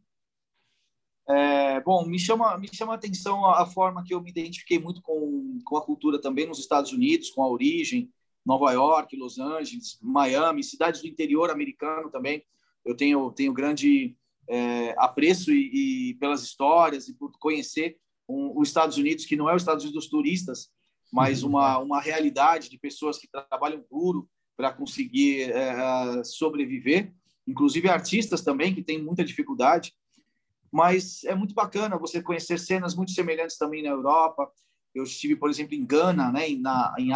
É, 1.27 1.81
bom, 1.81 2.05
me 2.05 2.19
chama, 2.19 2.57
me 2.57 2.69
chama 2.73 2.93
a 2.93 2.95
atenção 2.95 3.45
a, 3.45 3.65
forma 3.65 4.03
que 4.03 4.13
eu 4.13 4.21
me 4.21 4.29
identifiquei 4.29 4.79
muito 4.79 5.01
com, 5.01 5.59
com 5.63 5.77
a 5.77 5.85
cultura 5.85 6.19
também 6.19 6.47
nos 6.47 6.59
Estados 6.59 6.91
Unidos, 6.91 7.29
com 7.29 7.43
a 7.43 7.49
origem, 7.49 8.11
Nova 8.45 8.71
York, 8.71 9.15
Los 9.15 9.37
Angeles, 9.37 9.99
Miami, 10.01 10.63
cidades 10.63 11.01
do 11.01 11.07
interior 11.07 11.51
americano 11.51 12.09
também. 12.09 12.43
Eu 12.85 12.95
tenho, 12.95 13.31
tenho 13.31 13.53
grande 13.53 14.15
é, 14.47 14.95
apreço 14.97 15.51
e, 15.51 16.09
e, 16.09 16.13
pelas 16.15 16.41
histórias 16.41 17.07
e 17.07 17.13
por 17.13 17.31
conhecer 17.39 17.97
um, 18.27 18.59
os 18.59 18.69
Estados 18.69 18.97
Unidos, 18.97 19.25
que 19.25 19.35
não 19.35 19.49
é 19.49 19.55
os 19.55 19.61
Estados 19.61 19.83
Unidos 19.83 20.03
dos 20.03 20.09
turistas, 20.09 20.69
mas 21.11 21.43
uhum. 21.43 21.49
uma, 21.49 21.77
uma 21.79 22.01
realidade 22.01 22.69
de 22.69 22.77
pessoas 22.79 23.17
que 23.19 23.27
trabalham 23.27 23.83
duro 23.89 24.27
para 24.59 24.73
conseguir 24.73 25.51
é, 25.51 26.21
sobreviver, 26.25 27.13
inclusive 27.47 27.87
artistas 27.87 28.41
também, 28.41 28.75
que 28.75 28.83
têm 28.83 29.01
muita 29.01 29.23
dificuldade 29.23 29.93
mas 30.71 31.23
é 31.23 31.33
muito 31.33 31.53
bacana 31.53 31.97
você 31.97 32.21
conhecer 32.21 32.59
cenas 32.59 32.95
muito 32.95 33.11
semelhantes 33.11 33.57
também 33.57 33.81
na 33.81 33.89
Europa. 33.89 34.49
Eu 34.93 35.03
estive, 35.03 35.35
por 35.35 35.49
exemplo, 35.49 35.73
em 35.73 35.85
Gana, 35.85 36.31
né, 36.31 36.47
na, 36.57 36.95
em 36.97 37.09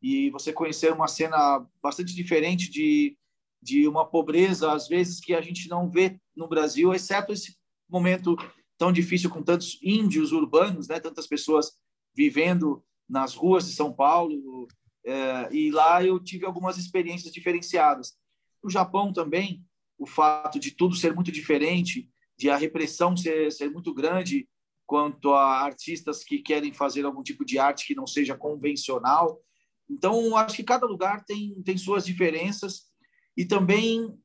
e 0.00 0.30
você 0.30 0.52
conhecer 0.52 0.92
uma 0.92 1.08
cena 1.08 1.66
bastante 1.82 2.14
diferente 2.14 2.70
de, 2.70 3.16
de 3.60 3.88
uma 3.88 4.06
pobreza, 4.06 4.72
às 4.72 4.86
vezes, 4.86 5.20
que 5.20 5.34
a 5.34 5.40
gente 5.40 5.68
não 5.68 5.90
vê 5.90 6.20
no 6.36 6.46
Brasil, 6.46 6.94
exceto 6.94 7.32
esse 7.32 7.56
momento 7.88 8.36
tão 8.76 8.92
difícil 8.92 9.28
com 9.28 9.42
tantos 9.42 9.78
índios 9.82 10.30
urbanos, 10.30 10.86
né, 10.86 11.00
tantas 11.00 11.26
pessoas 11.26 11.72
vivendo 12.14 12.84
nas 13.08 13.34
ruas 13.34 13.66
de 13.66 13.74
São 13.74 13.92
Paulo. 13.92 14.68
É, 15.04 15.48
e 15.52 15.70
lá 15.70 16.04
eu 16.04 16.18
tive 16.18 16.44
algumas 16.44 16.78
experiências 16.78 17.32
diferenciadas. 17.32 18.16
No 18.62 18.70
Japão 18.70 19.12
também, 19.12 19.64
o 19.98 20.06
fato 20.06 20.58
de 20.58 20.70
tudo 20.70 20.94
ser 20.94 21.14
muito 21.14 21.32
diferente, 21.32 22.10
de 22.36 22.50
a 22.50 22.56
repressão 22.56 23.16
ser, 23.16 23.50
ser 23.50 23.70
muito 23.70 23.92
grande 23.92 24.48
quanto 24.86 25.32
a 25.34 25.60
artistas 25.60 26.24
que 26.24 26.38
querem 26.38 26.72
fazer 26.72 27.04
algum 27.04 27.22
tipo 27.22 27.44
de 27.44 27.58
arte 27.58 27.86
que 27.86 27.94
não 27.94 28.06
seja 28.06 28.36
convencional. 28.36 29.40
Então, 29.88 30.36
acho 30.36 30.56
que 30.56 30.64
cada 30.64 30.86
lugar 30.86 31.24
tem, 31.24 31.60
tem 31.62 31.76
suas 31.76 32.04
diferenças 32.04 32.86
e 33.36 33.44
também 33.44 34.18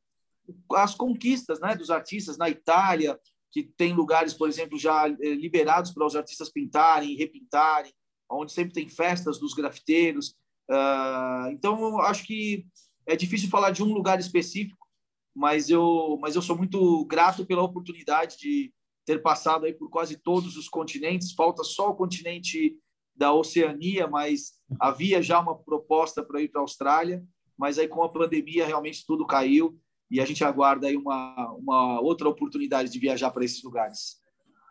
as 0.74 0.96
conquistas 0.96 1.60
né, 1.60 1.76
dos 1.76 1.90
artistas 1.90 2.38
na 2.38 2.50
Itália, 2.50 3.20
que 3.52 3.64
tem 3.64 3.94
lugares, 3.94 4.34
por 4.34 4.50
exemplo, 4.50 4.78
já 4.78 5.08
eh, 5.08 5.36
liberados 5.36 5.92
para 5.92 6.06
os 6.06 6.16
artistas 6.16 6.50
pintarem, 6.50 7.16
repintarem, 7.16 7.94
onde 8.30 8.52
sempre 8.52 8.74
tem 8.74 8.90
festas 8.90 9.40
dos 9.40 9.54
grafiteiros. 9.54 10.36
Uh, 10.70 11.52
então, 11.52 12.00
acho 12.02 12.26
que 12.26 12.66
é 13.06 13.16
difícil 13.16 13.50
falar 13.50 13.72
de 13.72 13.84
um 13.84 13.94
lugar 13.94 14.20
específico, 14.20 14.88
mas 15.36 15.70
eu, 15.70 16.18
mas 16.22 16.36
eu 16.36 16.42
sou 16.42 16.56
muito 16.56 17.06
grato 17.06 17.46
pela 17.46 17.64
oportunidade 17.64 18.38
de 18.38 18.74
ter 19.06 19.22
passado 19.22 19.66
aí 19.66 19.74
por 19.74 19.90
quase 19.90 20.18
todos 20.18 20.56
os 20.56 20.70
continentes. 20.70 21.34
Falta 21.34 21.64
só 21.64 21.90
o 21.90 21.96
continente 21.96 22.78
da 23.16 23.34
Oceania, 23.34 24.08
mas 24.08 24.54
havia 24.80 25.22
já 25.22 25.40
uma 25.40 25.58
proposta 25.58 26.24
para 26.24 26.42
ir 26.42 26.50
para 26.50 26.62
a 26.62 26.64
Austrália, 26.64 27.24
mas 27.58 27.78
aí 27.78 27.88
com 27.88 28.04
a 28.04 28.10
pandemia 28.10 28.66
realmente 28.66 29.06
tudo 29.06 29.26
caiu 29.26 29.80
e 30.10 30.20
a 30.20 30.26
gente 30.26 30.44
aguarda 30.44 30.88
aí 30.88 30.96
uma, 30.96 31.52
uma 31.54 32.00
outra 32.00 32.30
oportunidade 32.30 32.92
de 32.92 33.00
viajar 33.00 33.32
para 33.32 33.44
esses 33.44 33.64
lugares. 33.64 34.22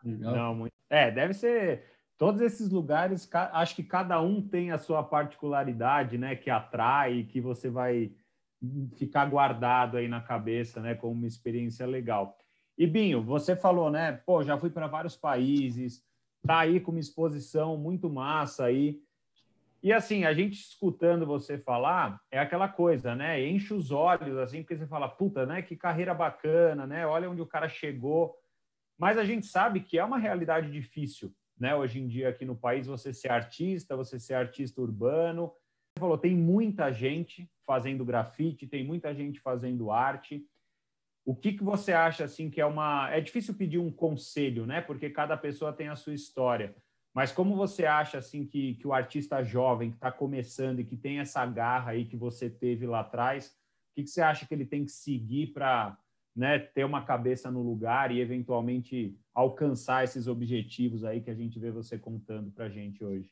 Não, 0.05 0.55
muito... 0.55 0.73
É, 0.91 1.11
deve 1.11 1.35
ser 1.35 1.92
todos 2.19 2.41
esses 2.41 2.71
lugares, 2.71 3.29
acho 3.33 3.75
que 3.75 3.83
cada 3.83 4.21
um 4.21 4.41
tem 4.41 4.71
a 4.71 4.79
sua 4.79 5.03
particularidade, 5.03 6.17
né, 6.19 6.37
que 6.37 6.51
atrai, 6.51 7.25
que 7.25 7.41
você 7.41 7.69
vai 7.69 8.13
ficar 8.97 9.27
guardado 9.27 9.97
aí 9.97 10.07
na 10.07 10.21
cabeça, 10.21 10.81
né, 10.81 10.95
como 10.95 11.13
uma 11.15 11.27
experiência 11.27 11.85
legal. 11.87 12.37
E 12.79 12.87
Binho, 12.87 13.23
você 13.23 13.57
falou, 13.57 13.91
né, 13.91 14.13
pô, 14.13 14.43
já 14.43 14.57
fui 14.57 14.71
para 14.71 14.87
vários 14.87 15.17
países, 15.17 16.05
tá 16.47 16.61
aí 16.61 16.81
com 16.81 16.91
uma 16.91 17.01
exposição 17.01 17.77
muito 17.77 18.09
massa 18.09 18.65
aí. 18.65 19.01
E 19.83 19.93
assim, 19.93 20.25
a 20.25 20.33
gente 20.33 20.61
escutando 20.61 21.27
você 21.27 21.59
falar, 21.59 22.21
é 22.31 22.39
aquela 22.39 22.69
coisa, 22.69 23.17
né? 23.17 23.45
Enche 23.45 23.75
os 23.75 23.91
olhos 23.91 24.39
assim, 24.39 24.63
porque 24.63 24.77
você 24.77 24.87
fala, 24.87 25.09
puta, 25.09 25.45
né, 25.45 25.61
que 25.61 25.75
carreira 25.75 26.15
bacana, 26.15 26.87
né? 26.87 27.05
Olha 27.05 27.29
onde 27.29 27.43
o 27.43 27.47
cara 27.47 27.69
chegou. 27.69 28.37
Mas 28.97 29.19
a 29.19 29.25
gente 29.25 29.47
sabe 29.47 29.81
que 29.81 29.99
é 29.99 30.05
uma 30.05 30.19
realidade 30.19 30.71
difícil, 30.71 31.35
né? 31.63 31.77
Hoje 31.77 32.01
em 32.01 32.09
dia 32.09 32.29
aqui 32.29 32.45
no 32.45 32.57
país 32.57 32.89
você 32.89 33.15
ser 33.15 33.31
artista, 33.31 33.97
você 33.97 34.19
ser 34.19 34.35
artista 34.35 34.81
urbano, 34.81 35.53
falou, 35.97 36.19
tem 36.19 36.37
muita 36.37 36.91
gente 36.91 37.49
fazendo 37.65 38.05
grafite, 38.05 38.67
tem 38.67 38.85
muita 38.85 39.15
gente 39.15 39.39
fazendo 39.39 39.93
arte. 39.93 40.45
O 41.25 41.37
que, 41.37 41.53
que 41.53 41.63
você 41.63 41.93
acha 41.93 42.25
assim 42.25 42.51
que 42.51 42.61
é 42.61 42.67
uma. 42.67 43.09
É 43.13 43.21
difícil 43.21 43.55
pedir 43.55 43.79
um 43.79 43.93
conselho, 43.93 44.67
né? 44.67 44.81
Porque 44.81 45.09
cada 45.09 45.37
pessoa 45.37 45.73
tem 45.73 45.87
a 45.87 45.95
sua 45.95 46.13
história. 46.13 46.75
Mas 47.15 47.31
como 47.31 47.55
você 47.55 47.87
acha 47.87 48.19
assim 48.19 48.45
que, 48.45 48.75
que 48.75 48.89
o 48.89 48.93
artista 48.93 49.45
jovem 49.45 49.91
que 49.91 49.99
está 49.99 50.11
começando 50.11 50.81
e 50.81 50.85
que 50.85 50.97
tem 50.97 51.21
essa 51.21 51.47
garra 51.47 51.93
aí 51.93 52.07
que 52.07 52.17
você 52.17 52.51
teve 52.51 52.89
lá 52.89 53.01
atrás, 53.01 53.57
o 53.93 53.95
que, 53.95 54.03
que 54.03 54.11
você 54.11 54.21
acha 54.21 54.47
que 54.47 54.53
ele 54.53 54.67
tem 54.67 54.85
que 54.85 54.91
seguir 54.91 55.53
para 55.53 55.97
né, 56.35 56.59
ter 56.59 56.85
uma 56.85 57.05
cabeça 57.05 57.53
no 57.53 57.63
lugar 57.63 58.11
e 58.11 58.19
eventualmente 58.19 59.17
alcançar 59.35 60.05
esses 60.05 60.27
objetivos 60.27 61.05
aí 61.05 61.21
que 61.21 61.31
a 61.31 61.35
gente 61.35 61.59
vê 61.59 61.71
você 61.71 61.99
contando 61.99 62.51
para 62.51 62.67
a 62.67 62.69
gente 62.69 63.05
hoje? 63.05 63.31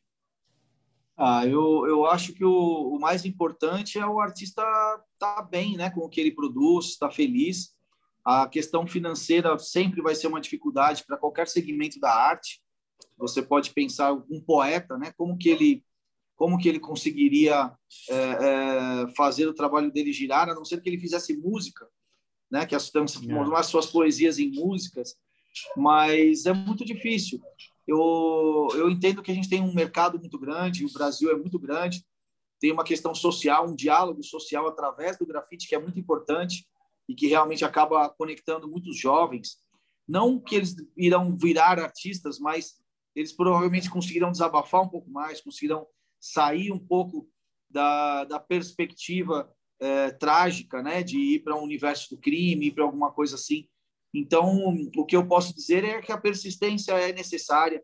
Ah, 1.16 1.46
eu, 1.46 1.86
eu 1.86 2.06
acho 2.06 2.32
que 2.32 2.44
o, 2.44 2.94
o 2.94 2.98
mais 2.98 3.26
importante 3.26 3.98
é 3.98 4.06
o 4.06 4.20
artista 4.20 4.62
estar 4.62 5.34
tá 5.36 5.42
bem 5.42 5.76
né, 5.76 5.90
com 5.90 6.00
o 6.00 6.08
que 6.08 6.20
ele 6.20 6.30
produz, 6.30 6.86
estar 6.86 7.08
tá 7.08 7.14
feliz. 7.14 7.76
A 8.24 8.48
questão 8.48 8.86
financeira 8.86 9.58
sempre 9.58 10.00
vai 10.00 10.14
ser 10.14 10.28
uma 10.28 10.40
dificuldade 10.40 11.04
para 11.04 11.18
qualquer 11.18 11.46
segmento 11.46 12.00
da 12.00 12.10
arte. 12.10 12.62
Você 13.18 13.42
pode 13.42 13.70
pensar 13.72 14.14
um 14.14 14.40
poeta, 14.40 14.96
né, 14.96 15.12
como 15.16 15.36
que 15.36 15.50
ele 15.50 15.84
como 16.36 16.56
que 16.56 16.70
ele 16.70 16.80
conseguiria 16.80 17.70
é, 18.08 18.14
é, 18.14 19.14
fazer 19.14 19.46
o 19.46 19.52
trabalho 19.52 19.92
dele 19.92 20.10
girar, 20.10 20.48
a 20.48 20.54
não 20.54 20.64
ser 20.64 20.80
que 20.80 20.88
ele 20.88 20.96
fizesse 20.96 21.36
música, 21.36 21.86
né, 22.50 22.64
que 22.64 22.74
as, 22.74 22.90
as 23.54 23.66
suas 23.66 23.84
poesias 23.84 24.38
em 24.38 24.50
músicas, 24.50 25.18
mas 25.76 26.46
é 26.46 26.52
muito 26.52 26.84
difícil 26.84 27.40
eu, 27.90 28.68
eu 28.74 28.88
entendo 28.88 29.20
que 29.20 29.32
a 29.32 29.34
gente 29.34 29.48
tem 29.48 29.60
um 29.60 29.74
mercado 29.74 30.16
muito 30.18 30.38
grande, 30.38 30.84
o 30.84 30.92
Brasil 30.92 31.28
é 31.30 31.34
muito 31.34 31.58
grande, 31.58 32.04
tem 32.60 32.70
uma 32.70 32.84
questão 32.84 33.12
social, 33.12 33.68
um 33.68 33.74
diálogo 33.74 34.22
social 34.22 34.68
através 34.68 35.18
do 35.18 35.26
grafite 35.26 35.66
que 35.66 35.74
é 35.74 35.78
muito 35.78 35.98
importante 35.98 36.68
e 37.08 37.14
que 37.16 37.26
realmente 37.26 37.64
acaba 37.64 38.08
conectando 38.10 38.68
muitos 38.68 38.96
jovens. 38.96 39.58
Não 40.06 40.38
que 40.38 40.54
eles 40.54 40.76
irão 40.96 41.36
virar 41.36 41.80
artistas, 41.80 42.38
mas 42.38 42.80
eles 43.16 43.32
provavelmente 43.32 43.90
conseguirão 43.90 44.30
desabafar 44.30 44.82
um 44.82 44.88
pouco 44.88 45.10
mais, 45.10 45.40
conseguirão 45.40 45.84
sair 46.20 46.70
um 46.70 46.78
pouco 46.78 47.28
da, 47.68 48.24
da 48.24 48.38
perspectiva 48.38 49.52
é, 49.80 50.12
trágica, 50.12 50.80
né, 50.80 51.02
de 51.02 51.18
ir 51.18 51.40
para 51.40 51.56
um 51.56 51.62
universo 51.62 52.14
do 52.14 52.20
crime, 52.20 52.66
ir 52.66 52.72
para 52.72 52.84
alguma 52.84 53.10
coisa 53.10 53.34
assim. 53.34 53.68
Então, 54.12 54.74
o 54.96 55.06
que 55.06 55.16
eu 55.16 55.26
posso 55.26 55.54
dizer 55.54 55.84
é 55.84 56.00
que 56.00 56.12
a 56.12 56.18
persistência 56.18 56.92
é 56.92 57.12
necessária 57.12 57.82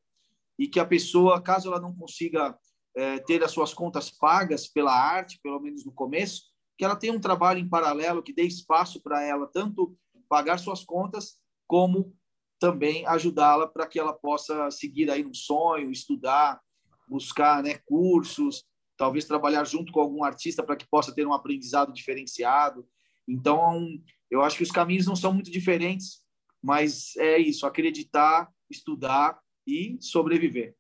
e 0.59 0.67
que 0.67 0.81
a 0.81 0.87
pessoa, 0.87 1.41
caso 1.41 1.69
ela 1.69 1.81
não 1.81 1.95
consiga 1.95 2.59
é, 2.97 3.19
ter 3.19 3.45
as 3.45 3.51
suas 3.51 3.73
contas 3.73 4.11
pagas 4.11 4.67
pela 4.67 4.93
arte, 4.93 5.39
pelo 5.43 5.61
menos 5.61 5.85
no 5.85 5.93
começo, 5.93 6.45
que 6.77 6.85
ela 6.85 6.97
tenha 6.97 7.12
um 7.12 7.21
trabalho 7.21 7.61
em 7.61 7.69
paralelo 7.69 8.23
que 8.23 8.33
dê 8.33 8.43
espaço 8.43 9.01
para 9.01 9.23
ela 9.23 9.47
tanto 9.47 9.97
pagar 10.29 10.59
suas 10.59 10.85
contas 10.85 11.39
como 11.67 12.15
também 12.59 13.07
ajudá-la 13.07 13.69
para 13.69 13.87
que 13.87 13.99
ela 13.99 14.12
possa 14.12 14.71
seguir 14.71 15.11
aí 15.11 15.25
um 15.25 15.35
sonho, 15.35 15.91
estudar, 15.91 16.61
buscar 17.07 17.62
né, 17.62 17.79
cursos, 17.85 18.65
talvez 18.97 19.25
trabalhar 19.25 19.65
junto 19.65 19.93
com 19.93 20.01
algum 20.01 20.25
artista 20.25 20.62
para 20.62 20.77
que 20.77 20.89
possa 20.89 21.15
ter 21.15 21.27
um 21.27 21.33
aprendizado 21.33 21.93
diferenciado. 21.93 22.87
Então, 23.29 23.87
eu 24.31 24.43
acho 24.43 24.57
que 24.57 24.62
os 24.62 24.71
caminhos 24.71 25.07
não 25.07 25.17
são 25.17 25.33
muito 25.33 25.51
diferentes, 25.51 26.23
mas 26.62 27.17
é 27.17 27.39
isso: 27.39 27.67
acreditar, 27.67 28.51
estudar 28.71 29.39
e 29.67 29.97
sobreviver. 30.01 30.75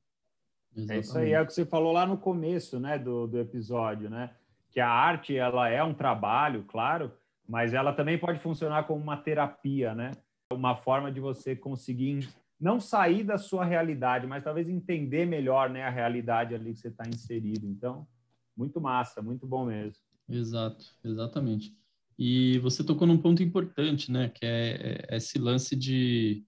Exatamente. 0.74 0.92
É 0.92 1.00
isso 1.00 1.18
aí, 1.18 1.32
é 1.32 1.40
o 1.40 1.46
que 1.46 1.54
você 1.54 1.64
falou 1.64 1.92
lá 1.92 2.06
no 2.06 2.18
começo, 2.18 2.78
né, 2.78 2.98
do, 2.98 3.26
do 3.26 3.38
episódio, 3.38 4.10
né? 4.10 4.34
Que 4.70 4.80
a 4.80 4.90
arte 4.90 5.36
ela 5.36 5.68
é 5.68 5.82
um 5.82 5.94
trabalho, 5.94 6.64
claro, 6.64 7.12
mas 7.48 7.72
ela 7.72 7.92
também 7.92 8.18
pode 8.18 8.38
funcionar 8.40 8.86
como 8.86 9.02
uma 9.02 9.16
terapia, 9.16 9.94
né? 9.94 10.12
Uma 10.52 10.76
forma 10.76 11.10
de 11.10 11.18
você 11.18 11.56
conseguir 11.56 12.28
não 12.60 12.80
sair 12.80 13.24
da 13.24 13.38
sua 13.38 13.64
realidade, 13.64 14.26
mas 14.26 14.44
talvez 14.44 14.68
entender 14.68 15.26
melhor 15.26 15.68
né, 15.70 15.82
a 15.82 15.90
realidade 15.90 16.54
ali 16.54 16.72
que 16.72 16.80
você 16.80 16.88
está 16.88 17.04
inserido. 17.06 17.66
Então, 17.66 18.06
muito 18.56 18.80
massa, 18.80 19.22
muito 19.22 19.46
bom 19.46 19.66
mesmo. 19.66 20.02
Exato, 20.28 20.84
exatamente. 21.04 21.76
E 22.18 22.58
você 22.60 22.82
tocou 22.82 23.06
num 23.06 23.18
ponto 23.18 23.42
importante, 23.42 24.10
né? 24.10 24.30
Que 24.30 24.44
é, 24.46 25.06
é 25.08 25.16
esse 25.16 25.38
lance 25.38 25.76
de, 25.76 26.44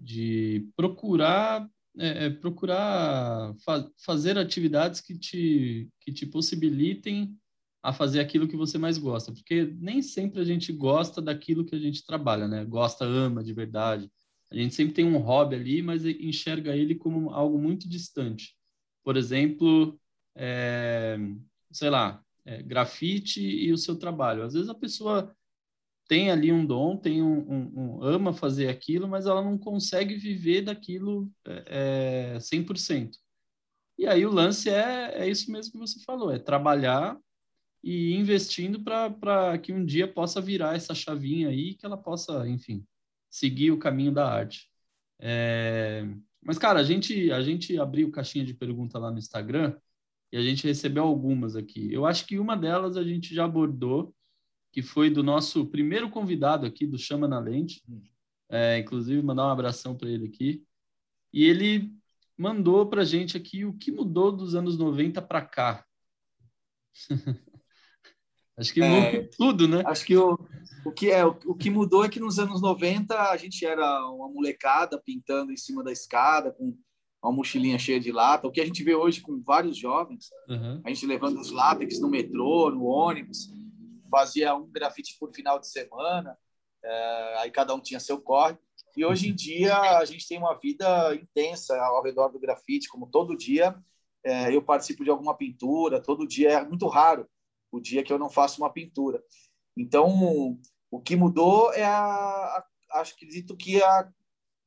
de 0.00 0.68
procurar 0.76 1.68
é, 1.98 2.26
é 2.26 2.30
procurar 2.30 3.54
fa 3.64 3.86
fazer 4.04 4.38
atividades 4.38 5.00
que 5.00 5.18
te, 5.18 5.88
que 6.00 6.12
te 6.12 6.26
possibilitem 6.26 7.36
a 7.82 7.92
fazer 7.92 8.20
aquilo 8.20 8.46
que 8.46 8.56
você 8.56 8.78
mais 8.78 8.96
gosta, 8.96 9.32
porque 9.32 9.64
nem 9.80 10.00
sempre 10.02 10.40
a 10.40 10.44
gente 10.44 10.72
gosta 10.72 11.20
daquilo 11.20 11.64
que 11.64 11.74
a 11.74 11.78
gente 11.78 12.06
trabalha, 12.06 12.46
né? 12.46 12.64
Gosta, 12.64 13.04
ama 13.04 13.42
de 13.42 13.52
verdade. 13.52 14.10
A 14.50 14.54
gente 14.54 14.74
sempre 14.74 14.94
tem 14.94 15.04
um 15.04 15.18
hobby 15.18 15.56
ali, 15.56 15.82
mas 15.82 16.04
enxerga 16.04 16.76
ele 16.76 16.94
como 16.94 17.30
algo 17.30 17.58
muito 17.58 17.88
distante. 17.88 18.54
Por 19.02 19.16
exemplo, 19.16 19.98
é, 20.36 21.18
sei 21.72 21.90
lá, 21.90 22.22
é, 22.44 22.62
grafite 22.62 23.40
e 23.40 23.72
o 23.72 23.78
seu 23.78 23.96
trabalho. 23.96 24.42
Às 24.42 24.54
vezes 24.54 24.68
a 24.68 24.74
pessoa 24.74 25.34
tem 26.08 26.30
ali 26.30 26.52
um 26.52 26.64
dom, 26.66 26.96
tem 26.96 27.22
um, 27.22 27.38
um, 27.38 27.72
um 27.74 28.02
ama 28.02 28.32
fazer 28.32 28.68
aquilo, 28.68 29.08
mas 29.08 29.26
ela 29.26 29.42
não 29.42 29.56
consegue 29.56 30.16
viver 30.16 30.62
daquilo 30.62 31.30
é, 31.46 32.36
100%. 32.38 33.08
É, 33.08 33.22
e 33.98 34.06
aí 34.06 34.26
o 34.26 34.32
lance 34.32 34.68
é, 34.68 35.22
é 35.22 35.28
isso 35.28 35.50
mesmo 35.50 35.72
que 35.72 35.78
você 35.78 36.02
falou, 36.04 36.32
é 36.32 36.38
trabalhar 36.38 37.16
e 37.82 38.14
investindo 38.14 38.82
para 38.82 39.58
que 39.58 39.72
um 39.72 39.84
dia 39.84 40.06
possa 40.06 40.40
virar 40.40 40.76
essa 40.76 40.94
chavinha 40.94 41.48
aí, 41.48 41.74
que 41.74 41.84
ela 41.84 41.96
possa, 41.96 42.48
enfim, 42.48 42.84
seguir 43.30 43.72
o 43.72 43.78
caminho 43.78 44.12
da 44.12 44.28
arte. 44.28 44.68
É... 45.18 46.06
Mas, 46.42 46.58
cara, 46.58 46.80
a 46.80 46.84
gente, 46.84 47.30
a 47.32 47.40
gente 47.42 47.78
abriu 47.78 48.10
caixinha 48.10 48.44
de 48.44 48.54
pergunta 48.54 48.98
lá 48.98 49.10
no 49.10 49.18
Instagram 49.18 49.76
e 50.32 50.38
a 50.38 50.40
gente 50.40 50.66
recebeu 50.66 51.04
algumas 51.04 51.54
aqui. 51.54 51.92
Eu 51.92 52.06
acho 52.06 52.26
que 52.26 52.38
uma 52.38 52.56
delas 52.56 52.96
a 52.96 53.04
gente 53.04 53.34
já 53.34 53.44
abordou, 53.44 54.14
que 54.72 54.80
foi 54.80 55.10
do 55.10 55.22
nosso 55.22 55.66
primeiro 55.66 56.08
convidado 56.08 56.64
aqui, 56.64 56.86
do 56.86 56.98
Chama 56.98 57.28
na 57.28 57.38
Lente. 57.38 57.84
É, 58.48 58.78
inclusive, 58.78 59.20
mandar 59.22 59.46
um 59.46 59.50
abração 59.50 59.94
para 59.94 60.08
ele 60.08 60.26
aqui. 60.26 60.64
E 61.34 61.44
ele 61.44 61.92
mandou 62.36 62.86
para 62.86 63.02
a 63.02 63.04
gente 63.04 63.36
aqui 63.36 63.66
o 63.66 63.74
que 63.74 63.92
mudou 63.92 64.32
dos 64.32 64.54
anos 64.54 64.78
90 64.78 65.20
para 65.20 65.42
cá. 65.42 65.84
acho 68.56 68.72
que 68.72 68.82
é, 68.82 69.28
tudo, 69.36 69.68
né? 69.68 69.82
Acho 69.84 70.06
que 70.06 70.16
o, 70.16 70.38
o, 70.86 70.92
que 70.92 71.10
é, 71.10 71.26
o, 71.26 71.38
o, 71.44 71.54
que 71.54 71.68
mudou 71.68 72.06
é 72.06 72.08
que 72.08 72.20
nos 72.20 72.38
anos 72.38 72.62
90 72.62 73.30
a 73.30 73.36
gente 73.36 73.66
era 73.66 74.08
uma 74.08 74.28
molecada 74.30 74.98
pintando 74.98 75.52
em 75.52 75.56
cima 75.58 75.84
da 75.84 75.92
escada, 75.92 76.52
com 76.52 76.74
uma 77.22 77.32
mochilinha 77.32 77.78
cheia 77.78 78.00
de 78.00 78.10
lata. 78.10 78.46
O 78.46 78.50
que 78.50 78.60
a 78.60 78.66
gente 78.66 78.82
vê 78.82 78.94
hoje 78.94 79.20
com 79.20 79.40
vários 79.40 79.76
jovens, 79.76 80.30
uhum. 80.48 80.80
a 80.84 80.88
gente 80.88 81.06
levando 81.06 81.38
os 81.40 81.50
látex 81.50 82.00
no 82.00 82.08
metrô, 82.08 82.70
no 82.70 82.84
ônibus, 82.84 83.50
fazia 84.10 84.54
um 84.54 84.66
grafite 84.66 85.16
por 85.18 85.32
final 85.32 85.58
de 85.58 85.68
semana, 85.68 86.36
é, 86.84 87.34
aí 87.38 87.50
cada 87.50 87.74
um 87.74 87.80
tinha 87.80 88.00
seu 88.00 88.20
corre. 88.20 88.58
E 88.96 89.04
hoje 89.04 89.28
em 89.30 89.34
dia 89.34 89.78
a 89.78 90.04
gente 90.04 90.26
tem 90.26 90.36
uma 90.36 90.54
vida 90.54 91.14
intensa 91.14 91.80
ao 91.80 92.02
redor 92.02 92.28
do 92.28 92.40
grafite, 92.40 92.88
como 92.88 93.06
todo 93.06 93.36
dia 93.36 93.74
é, 94.24 94.54
eu 94.54 94.62
participo 94.62 95.04
de 95.04 95.10
alguma 95.10 95.34
pintura, 95.34 96.00
todo 96.00 96.26
dia 96.26 96.50
é 96.50 96.64
muito 96.64 96.86
raro 96.88 97.26
o 97.70 97.80
dia 97.80 98.02
que 98.02 98.12
eu 98.12 98.18
não 98.18 98.28
faço 98.28 98.60
uma 98.60 98.70
pintura. 98.70 99.22
Então, 99.76 100.58
o 100.90 101.00
que 101.00 101.16
mudou 101.16 101.72
é 101.72 101.84
a, 101.84 101.96
a 101.96 102.66
acredito 103.00 103.56
que 103.56 103.82
a, 103.82 104.08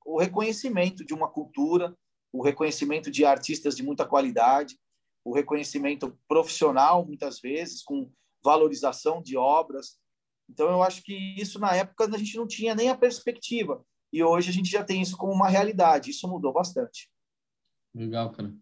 o 0.04 0.20
reconhecimento 0.20 1.06
de 1.06 1.14
uma 1.14 1.28
cultura, 1.30 1.96
o 2.36 2.44
reconhecimento 2.44 3.10
de 3.10 3.24
artistas 3.24 3.76
de 3.76 3.84
muita 3.84 4.06
qualidade, 4.06 4.78
o 5.24 5.34
reconhecimento 5.34 6.18
profissional, 6.28 7.06
muitas 7.06 7.40
vezes, 7.40 7.82
com 7.82 8.12
valorização 8.44 9.22
de 9.22 9.38
obras. 9.38 9.98
Então, 10.50 10.70
eu 10.70 10.84
acho 10.84 11.02
que 11.02 11.14
isso, 11.14 11.58
na 11.60 11.74
época, 11.74 12.06
a 12.06 12.18
gente 12.18 12.36
não 12.36 12.46
tinha 12.46 12.76
nem 12.76 12.90
a 12.90 12.98
perspectiva. 12.98 13.84
E 14.12 14.22
hoje 14.22 14.50
a 14.50 14.54
gente 14.54 14.70
já 14.70 14.84
tem 14.84 15.02
isso 15.02 15.18
como 15.18 15.34
uma 15.34 15.48
realidade. 15.48 16.12
Isso 16.12 16.28
mudou 16.28 16.52
bastante. 16.52 17.10
Legal, 17.94 18.32
cara. 18.32 18.54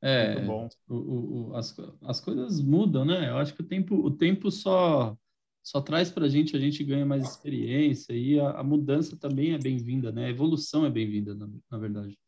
É, 0.00 0.40
Muito 0.40 0.46
bom. 0.46 0.68
O, 0.88 1.50
o, 1.50 1.56
as, 1.56 1.76
as 2.02 2.18
coisas 2.18 2.60
mudam, 2.60 3.04
né? 3.04 3.28
Eu 3.28 3.36
acho 3.36 3.54
que 3.54 3.60
o 3.60 3.66
tempo, 3.66 3.94
o 3.94 4.10
tempo 4.10 4.50
só 4.50 5.16
só 5.62 5.80
traz 5.80 6.10
para 6.10 6.26
a 6.26 6.28
gente, 6.28 6.56
a 6.56 6.58
gente 6.58 6.82
ganha 6.82 7.06
mais 7.06 7.22
experiência 7.22 8.12
e 8.12 8.40
a, 8.40 8.50
a 8.50 8.64
mudança 8.64 9.16
também 9.16 9.52
é 9.52 9.58
bem-vinda, 9.58 10.10
né? 10.10 10.26
A 10.26 10.30
evolução 10.30 10.84
é 10.84 10.90
bem-vinda, 10.90 11.36
na, 11.36 11.48
na 11.70 11.78
verdade. 11.78 12.18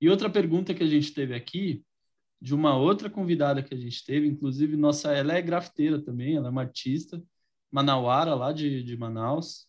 E 0.00 0.08
outra 0.08 0.28
pergunta 0.28 0.74
que 0.74 0.82
a 0.82 0.86
gente 0.86 1.12
teve 1.12 1.34
aqui, 1.34 1.84
de 2.40 2.54
uma 2.54 2.76
outra 2.76 3.08
convidada 3.08 3.62
que 3.62 3.74
a 3.74 3.76
gente 3.76 4.04
teve, 4.04 4.26
inclusive, 4.26 4.76
nossa, 4.76 5.12
ela 5.12 5.32
é 5.32 5.42
grafiteira 5.42 6.00
também, 6.00 6.36
ela 6.36 6.48
é 6.48 6.50
uma 6.50 6.62
artista, 6.62 7.22
manauara, 7.70 8.34
lá 8.34 8.52
de, 8.52 8.82
de 8.82 8.96
Manaus, 8.96 9.66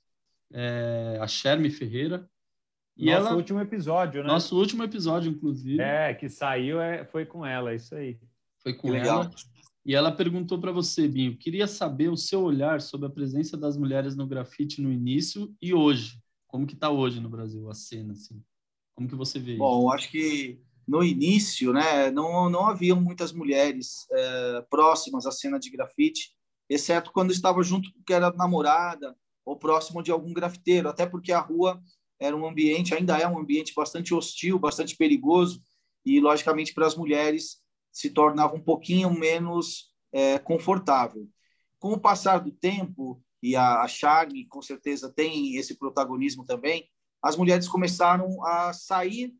é, 0.52 1.18
a 1.22 1.28
Sherme 1.28 1.70
Ferreira. 1.70 2.30
E 2.96 3.12
nosso 3.12 3.28
ela, 3.28 3.36
último 3.36 3.60
episódio, 3.62 4.22
né? 4.22 4.28
Nosso 4.28 4.58
último 4.58 4.84
episódio, 4.84 5.32
inclusive. 5.32 5.82
É, 5.82 6.14
que 6.14 6.28
saiu, 6.28 6.82
é, 6.82 7.06
foi 7.06 7.26
com 7.26 7.46
ela, 7.46 7.74
isso 7.74 7.96
aí. 7.96 8.20
Foi 8.60 8.74
com 8.74 8.92
que 8.92 8.98
ela. 8.98 9.24
Legal. 9.24 9.32
E 9.86 9.96
ela 9.96 10.12
perguntou 10.12 10.60
para 10.60 10.72
você, 10.72 11.08
Binho, 11.08 11.38
queria 11.38 11.66
saber 11.66 12.10
o 12.10 12.18
seu 12.18 12.42
olhar 12.42 12.82
sobre 12.82 13.08
a 13.08 13.10
presença 13.10 13.56
das 13.56 13.78
mulheres 13.78 14.18
no 14.18 14.28
grafite 14.28 14.82
no 14.82 14.92
início 14.92 15.56
e 15.62 15.74
hoje. 15.74 16.20
Como 16.46 16.68
que 16.68 16.74
está 16.74 16.90
hoje 16.90 17.22
no 17.22 17.30
Brasil 17.30 17.70
a 17.70 17.74
cena, 17.74 18.12
assim? 18.12 18.44
Como 18.98 19.08
que 19.08 19.16
você 19.16 19.38
vê 19.38 19.56
Bom, 19.56 19.82
isso? 19.82 19.94
acho 19.94 20.10
que 20.10 20.60
no 20.88 21.04
início, 21.04 21.72
né, 21.72 22.10
não, 22.10 22.50
não 22.50 22.66
haviam 22.66 23.00
muitas 23.00 23.32
mulheres 23.32 24.08
é, 24.12 24.66
próximas 24.72 25.28
à 25.28 25.32
cena 25.32 25.60
de 25.60 25.70
grafite, 25.70 26.32
exceto 26.68 27.12
quando 27.14 27.32
estava 27.32 27.62
junto 27.62 27.92
que 28.04 28.12
era 28.12 28.34
namorada 28.34 29.16
ou 29.46 29.56
próximo 29.56 30.02
de 30.02 30.12
algum 30.12 30.34
grafiteiro, 30.34 30.90
até 30.90 31.06
porque 31.06 31.32
a 31.32 31.40
rua 31.40 31.80
era 32.20 32.36
um 32.36 32.48
ambiente, 32.48 32.96
ainda 32.96 33.20
é 33.20 33.28
um 33.28 33.38
ambiente 33.38 33.72
bastante 33.76 34.16
hostil, 34.16 34.58
bastante 34.58 34.98
perigoso, 34.98 35.62
e 36.04 36.20
logicamente 36.20 36.74
para 36.74 36.88
as 36.88 36.96
mulheres 36.96 37.58
se 37.92 38.10
tornava 38.10 38.56
um 38.56 38.64
pouquinho 38.64 39.14
menos 39.14 39.94
é, 40.12 40.40
confortável. 40.40 41.30
Com 41.78 41.94
o 41.94 42.00
passar 42.00 42.40
do 42.40 42.52
tempo, 42.52 43.22
e 43.44 43.56
a, 43.56 43.82
a 43.82 43.88
Charme 43.88 44.48
com 44.48 44.62
certeza 44.62 45.14
tem 45.14 45.56
esse 45.56 45.78
protagonismo 45.78 46.44
também, 46.44 46.90
as 47.24 47.36
mulheres 47.36 47.68
começaram 47.68 48.44
a 48.46 48.74
sair 48.74 49.34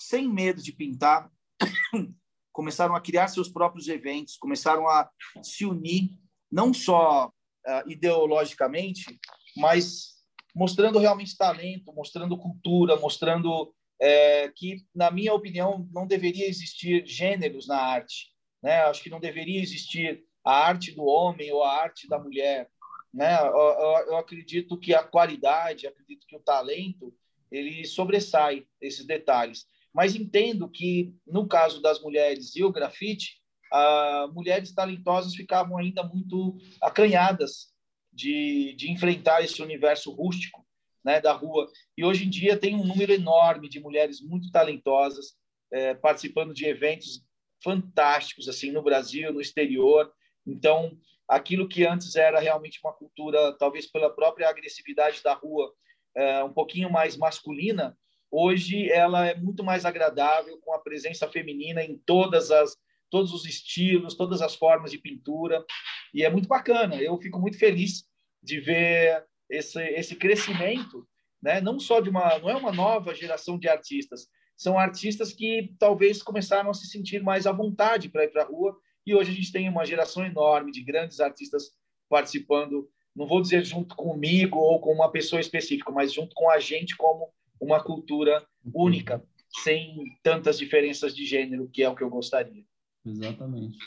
sem 0.00 0.28
medo 0.28 0.62
de 0.62 0.72
pintar, 0.72 1.30
começaram 2.52 2.94
a 2.94 3.00
criar 3.00 3.28
seus 3.28 3.48
próprios 3.48 3.88
eventos, 3.88 4.36
começaram 4.36 4.88
a 4.88 5.10
se 5.42 5.64
unir, 5.64 6.10
não 6.50 6.72
só 6.72 7.26
uh, 7.28 7.90
ideologicamente, 7.90 9.18
mas 9.56 10.14
mostrando 10.54 10.98
realmente 10.98 11.36
talento, 11.36 11.92
mostrando 11.92 12.38
cultura, 12.38 12.96
mostrando 12.96 13.74
é, 14.00 14.48
que, 14.54 14.84
na 14.94 15.10
minha 15.10 15.34
opinião, 15.34 15.88
não 15.92 16.06
deveria 16.06 16.48
existir 16.48 17.06
gêneros 17.06 17.66
na 17.66 17.78
arte. 17.78 18.32
Né? 18.62 18.82
Acho 18.82 19.02
que 19.02 19.10
não 19.10 19.20
deveria 19.20 19.60
existir 19.60 20.24
a 20.44 20.52
arte 20.52 20.92
do 20.92 21.04
homem 21.04 21.50
ou 21.52 21.62
a 21.62 21.82
arte 21.82 22.08
da 22.08 22.18
mulher. 22.18 22.68
Né? 23.14 23.38
Eu, 23.38 24.06
eu, 24.08 24.16
acredito 24.16 24.76
que 24.76 24.92
a 24.92 25.04
qualidade, 25.04 25.86
acredito 25.86 26.26
que 26.26 26.34
o 26.34 26.40
talento, 26.40 27.14
ele 27.50 27.84
sobressai 27.84 28.66
esses 28.80 29.06
detalhes. 29.06 29.66
Mas 29.92 30.16
entendo 30.16 30.68
que, 30.68 31.14
no 31.24 31.46
caso 31.46 31.80
das 31.80 32.02
mulheres 32.02 32.56
e 32.56 32.64
o 32.64 32.72
grafite, 32.72 33.40
ah, 33.72 34.28
mulheres 34.32 34.74
talentosas 34.74 35.36
ficavam 35.36 35.78
ainda 35.78 36.02
muito 36.02 36.56
acanhadas 36.80 37.72
de, 38.12 38.74
de 38.76 38.90
enfrentar 38.90 39.44
esse 39.44 39.62
universo 39.62 40.10
rústico 40.10 40.66
né, 41.04 41.20
da 41.20 41.32
rua. 41.32 41.70
E 41.96 42.04
hoje 42.04 42.26
em 42.26 42.30
dia 42.30 42.56
tem 42.56 42.74
um 42.74 42.84
número 42.84 43.12
enorme 43.12 43.68
de 43.68 43.78
mulheres 43.78 44.20
muito 44.20 44.50
talentosas 44.50 45.36
é, 45.72 45.94
participando 45.94 46.52
de 46.52 46.66
eventos 46.66 47.24
fantásticos 47.62 48.48
assim 48.48 48.72
no 48.72 48.82
Brasil, 48.82 49.32
no 49.32 49.40
exterior. 49.40 50.12
Então, 50.44 50.98
aquilo 51.28 51.68
que 51.68 51.86
antes 51.86 52.16
era 52.16 52.40
realmente 52.40 52.80
uma 52.82 52.92
cultura, 52.92 53.56
talvez 53.58 53.86
pela 53.86 54.14
própria 54.14 54.48
agressividade 54.48 55.22
da 55.22 55.34
rua, 55.34 55.72
é, 56.14 56.44
um 56.44 56.52
pouquinho 56.52 56.90
mais 56.90 57.16
masculina, 57.16 57.96
hoje 58.30 58.90
ela 58.90 59.26
é 59.26 59.34
muito 59.34 59.64
mais 59.64 59.84
agradável 59.84 60.58
com 60.60 60.72
a 60.72 60.78
presença 60.78 61.28
feminina 61.28 61.82
em 61.82 61.96
todas 61.98 62.50
as 62.50 62.76
todos 63.10 63.32
os 63.32 63.46
estilos, 63.46 64.16
todas 64.16 64.42
as 64.42 64.56
formas 64.56 64.90
de 64.90 64.98
pintura, 64.98 65.64
e 66.12 66.24
é 66.24 66.30
muito 66.30 66.48
bacana. 66.48 66.96
Eu 66.96 67.16
fico 67.16 67.38
muito 67.38 67.56
feliz 67.56 68.04
de 68.42 68.58
ver 68.58 69.24
esse, 69.48 69.80
esse 69.80 70.16
crescimento, 70.16 71.06
né? 71.40 71.60
não 71.60 71.78
só 71.78 72.00
de 72.00 72.10
uma, 72.10 72.36
não 72.40 72.50
é 72.50 72.56
uma 72.56 72.72
nova 72.72 73.14
geração 73.14 73.56
de 73.56 73.68
artistas, 73.68 74.26
são 74.56 74.76
artistas 74.76 75.32
que 75.32 75.72
talvez 75.78 76.24
começaram 76.24 76.70
a 76.70 76.74
se 76.74 76.88
sentir 76.88 77.22
mais 77.22 77.46
à 77.46 77.52
vontade 77.52 78.08
para 78.08 78.24
ir 78.24 78.32
para 78.32 78.42
a 78.42 78.46
rua 78.46 78.76
e 79.06 79.14
hoje 79.14 79.30
a 79.30 79.34
gente 79.34 79.52
tem 79.52 79.68
uma 79.68 79.84
geração 79.84 80.24
enorme 80.24 80.72
de 80.72 80.82
grandes 80.82 81.20
artistas 81.20 81.72
participando, 82.08 82.88
não 83.14 83.26
vou 83.26 83.40
dizer 83.40 83.64
junto 83.64 83.94
comigo 83.94 84.58
ou 84.58 84.80
com 84.80 84.92
uma 84.92 85.10
pessoa 85.10 85.40
específica, 85.40 85.90
mas 85.90 86.12
junto 86.12 86.34
com 86.34 86.50
a 86.50 86.58
gente 86.58 86.96
como 86.96 87.28
uma 87.60 87.82
cultura 87.82 88.44
única, 88.72 89.22
sem 89.62 90.04
tantas 90.22 90.58
diferenças 90.58 91.14
de 91.14 91.24
gênero, 91.24 91.68
que 91.68 91.82
é 91.82 91.88
o 91.88 91.94
que 91.94 92.02
eu 92.02 92.10
gostaria. 92.10 92.64
Exatamente. 93.04 93.78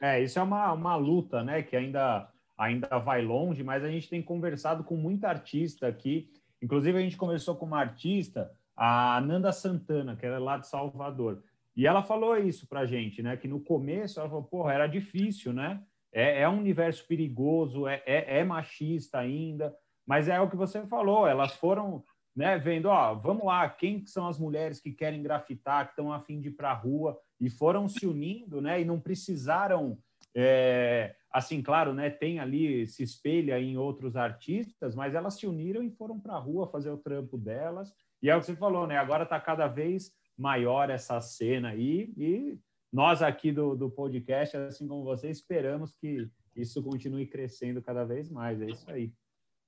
É, 0.00 0.22
isso 0.22 0.38
é 0.38 0.42
uma, 0.42 0.72
uma 0.72 0.96
luta, 0.96 1.42
né, 1.42 1.62
que 1.62 1.76
ainda, 1.76 2.28
ainda 2.58 2.98
vai 2.98 3.22
longe, 3.22 3.62
mas 3.62 3.84
a 3.84 3.90
gente 3.90 4.08
tem 4.08 4.22
conversado 4.22 4.84
com 4.84 4.96
muita 4.96 5.28
artista 5.28 5.86
aqui. 5.86 6.28
Inclusive, 6.60 6.98
a 6.98 7.02
gente 7.02 7.16
conversou 7.16 7.54
com 7.54 7.66
uma 7.66 7.80
artista, 7.80 8.50
a 8.76 9.20
Nanda 9.20 9.52
Santana, 9.52 10.16
que 10.16 10.26
era 10.26 10.38
lá 10.38 10.58
de 10.58 10.68
Salvador. 10.68 11.42
E 11.76 11.86
ela 11.86 12.02
falou 12.02 12.36
isso 12.36 12.66
para 12.66 12.80
a 12.80 12.86
gente, 12.86 13.22
né? 13.22 13.36
Que 13.36 13.46
no 13.46 13.60
começo 13.60 14.18
ela 14.18 14.28
falou, 14.28 14.44
porra, 14.44 14.72
era 14.72 14.86
difícil, 14.86 15.52
né? 15.52 15.82
É, 16.12 16.42
é 16.42 16.48
um 16.48 16.58
universo 16.58 17.06
perigoso, 17.06 17.86
é, 17.86 18.02
é, 18.06 18.38
é, 18.38 18.44
machista 18.44 19.18
ainda, 19.18 19.76
mas 20.06 20.28
é 20.28 20.40
o 20.40 20.48
que 20.48 20.56
você 20.56 20.86
falou, 20.86 21.26
elas 21.26 21.52
foram 21.56 22.02
né, 22.36 22.58
vendo, 22.58 22.86
ó, 22.86 23.14
vamos 23.14 23.46
lá, 23.46 23.66
quem 23.68 24.04
são 24.04 24.28
as 24.28 24.38
mulheres 24.38 24.78
que 24.78 24.92
querem 24.92 25.22
grafitar, 25.22 25.86
que 25.86 25.92
estão 25.92 26.12
a 26.12 26.20
fim 26.20 26.38
de 26.38 26.48
ir 26.48 26.52
para 26.52 26.70
a 26.70 26.74
rua, 26.74 27.18
e 27.40 27.48
foram 27.48 27.88
se 27.88 28.06
unindo, 28.06 28.60
né? 28.60 28.80
E 28.80 28.84
não 28.84 29.00
precisaram, 29.00 29.98
é, 30.34 31.14
assim, 31.32 31.62
claro, 31.62 31.94
né? 31.94 32.10
Tem 32.10 32.38
ali, 32.38 32.86
se 32.86 33.02
espelha 33.02 33.58
em 33.58 33.78
outros 33.78 34.16
artistas, 34.16 34.94
mas 34.94 35.14
elas 35.14 35.34
se 35.34 35.46
uniram 35.46 35.82
e 35.82 35.90
foram 35.90 36.20
para 36.20 36.34
a 36.34 36.38
rua 36.38 36.68
fazer 36.68 36.90
o 36.90 36.98
trampo 36.98 37.38
delas. 37.38 37.90
E 38.22 38.28
é 38.28 38.36
o 38.36 38.40
que 38.40 38.46
você 38.46 38.56
falou, 38.56 38.86
né? 38.86 38.98
Agora 38.98 39.24
está 39.24 39.40
cada 39.40 39.66
vez 39.66 40.12
maior 40.36 40.90
essa 40.90 41.20
cena 41.20 41.70
aí, 41.70 42.12
e 42.16 42.58
nós 42.92 43.22
aqui 43.22 43.52
do, 43.52 43.74
do 43.74 43.90
podcast, 43.90 44.56
assim 44.56 44.86
como 44.86 45.04
você, 45.04 45.30
esperamos 45.30 45.92
que 45.92 46.28
isso 46.54 46.82
continue 46.82 47.26
crescendo 47.26 47.82
cada 47.82 48.04
vez 48.04 48.30
mais. 48.30 48.60
É 48.60 48.70
isso 48.70 48.90
aí. 48.90 49.12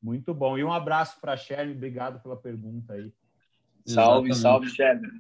Muito 0.03 0.33
bom. 0.33 0.57
E 0.57 0.65
um 0.65 0.73
abraço 0.73 1.21
para 1.21 1.33
a 1.33 1.37
Sherry, 1.37 1.73
obrigado 1.73 2.23
pela 2.23 2.37
pergunta 2.37 2.95
aí. 2.95 3.13
Salve, 3.87 4.31
Exatamente. 4.31 4.37
salve, 4.37 4.71
Sherry. 4.71 5.01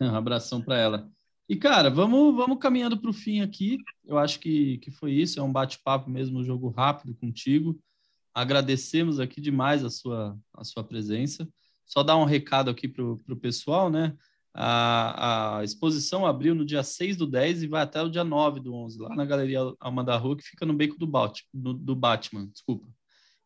Um 0.00 0.16
abração 0.16 0.60
para 0.60 0.76
ela. 0.76 1.08
E, 1.48 1.54
cara, 1.54 1.88
vamos, 1.88 2.34
vamos 2.34 2.58
caminhando 2.58 2.98
para 2.98 3.10
o 3.10 3.12
fim 3.12 3.42
aqui. 3.42 3.78
Eu 4.04 4.18
acho 4.18 4.40
que, 4.40 4.78
que 4.78 4.90
foi 4.90 5.12
isso. 5.12 5.38
É 5.38 5.42
um 5.42 5.52
bate-papo 5.52 6.10
mesmo, 6.10 6.40
um 6.40 6.44
jogo 6.44 6.68
rápido 6.68 7.14
contigo. 7.14 7.78
Agradecemos 8.34 9.20
aqui 9.20 9.40
demais 9.40 9.84
a 9.84 9.90
sua, 9.90 10.36
a 10.52 10.64
sua 10.64 10.82
presença. 10.82 11.48
Só 11.86 12.02
dar 12.02 12.16
um 12.16 12.24
recado 12.24 12.70
aqui 12.70 12.88
para 12.88 13.04
o 13.04 13.36
pessoal, 13.40 13.88
né? 13.88 14.16
A, 14.56 15.58
a, 15.58 15.64
exposição 15.64 16.24
abriu 16.24 16.54
no 16.54 16.64
dia 16.64 16.84
6 16.84 17.16
do 17.16 17.26
10 17.26 17.64
e 17.64 17.66
vai 17.66 17.82
até 17.82 18.00
o 18.00 18.08
dia 18.08 18.22
9 18.22 18.60
do 18.60 18.72
11, 18.72 19.00
lá 19.00 19.14
na 19.16 19.24
Galeria 19.24 19.58
Alma 19.80 20.04
da 20.04 20.16
Rua, 20.16 20.36
que 20.36 20.44
fica 20.44 20.64
no 20.64 20.72
beco 20.72 20.96
do, 20.96 21.08
Batman, 21.08 21.48
do, 21.52 21.74
do 21.74 21.96
Batman, 21.96 22.46
desculpa. 22.46 22.86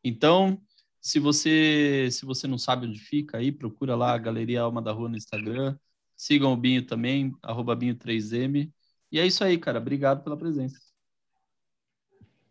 Então, 0.04 0.60
se 1.00 1.18
você 1.18 2.10
se 2.12 2.26
você 2.26 2.46
não 2.46 2.58
sabe 2.58 2.86
onde 2.86 2.98
fica, 2.98 3.38
aí 3.38 3.50
procura 3.50 3.96
lá 3.96 4.12
a 4.12 4.18
Galeria 4.18 4.60
Alma 4.60 4.82
da 4.82 4.92
Rua 4.92 5.08
no 5.08 5.16
Instagram, 5.16 5.78
sigam 6.14 6.52
o 6.52 6.56
Binho 6.56 6.84
também, 6.84 7.34
arroba 7.42 7.74
Binho3M, 7.74 8.70
e 9.10 9.18
é 9.18 9.26
isso 9.26 9.42
aí, 9.42 9.56
cara, 9.56 9.78
obrigado 9.78 10.22
pela 10.22 10.36
presença. 10.36 10.78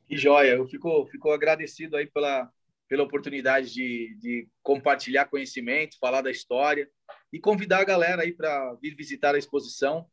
Que 0.07 0.17
joia, 0.17 0.55
eu 0.55 0.67
fico, 0.67 1.05
fico 1.11 1.31
agradecido 1.31 1.95
aí 1.95 2.07
pela, 2.07 2.51
pela 2.87 3.03
oportunidade 3.03 3.71
de, 3.71 4.17
de 4.19 4.47
compartilhar 4.63 5.25
conhecimento, 5.25 5.99
falar 5.99 6.21
da 6.21 6.31
história 6.31 6.89
e 7.31 7.39
convidar 7.39 7.79
a 7.79 7.85
galera 7.85 8.23
aí 8.23 8.31
para 8.31 8.73
vir 8.75 8.95
visitar 8.95 9.35
a 9.35 9.37
exposição. 9.37 10.07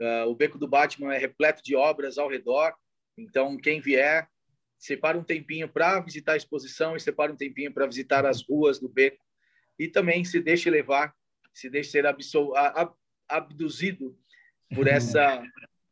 Uh, 0.00 0.28
o 0.28 0.34
Beco 0.34 0.58
do 0.58 0.68
Batman 0.68 1.14
é 1.14 1.18
repleto 1.18 1.62
de 1.62 1.74
obras 1.74 2.18
ao 2.18 2.28
redor, 2.28 2.74
então 3.16 3.56
quem 3.56 3.80
vier, 3.80 4.28
separa 4.78 5.18
um 5.18 5.24
tempinho 5.24 5.68
para 5.68 5.98
visitar 6.00 6.34
a 6.34 6.36
exposição 6.36 6.94
e 6.94 7.00
separa 7.00 7.32
um 7.32 7.36
tempinho 7.36 7.72
para 7.72 7.86
visitar 7.86 8.24
as 8.24 8.42
ruas 8.42 8.78
do 8.78 8.88
Beco 8.88 9.24
e 9.78 9.88
também 9.88 10.24
se 10.24 10.40
deixe 10.40 10.70
levar, 10.70 11.14
se 11.52 11.68
deixe 11.68 11.90
ser 11.90 12.04
abduzido 13.28 14.16
por 14.74 14.86
essa 14.88 15.42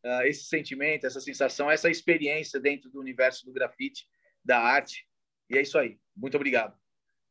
uh, 0.07 0.23
esse 0.23 0.45
sentimento, 0.45 1.07
essa 1.07 1.21
sensação, 1.21 1.71
essa 1.71 1.91
experiência 1.91 2.61
dentro 2.61 2.89
do 2.89 3.01
universo 3.01 3.45
do 3.45 3.53
grafite, 3.53 4.07
da 4.45 4.59
arte. 4.61 5.07
E 5.51 5.59
é 5.59 5.63
isso 5.63 5.77
aí. 5.79 5.99
Muito 6.17 6.37
obrigado. 6.37 6.77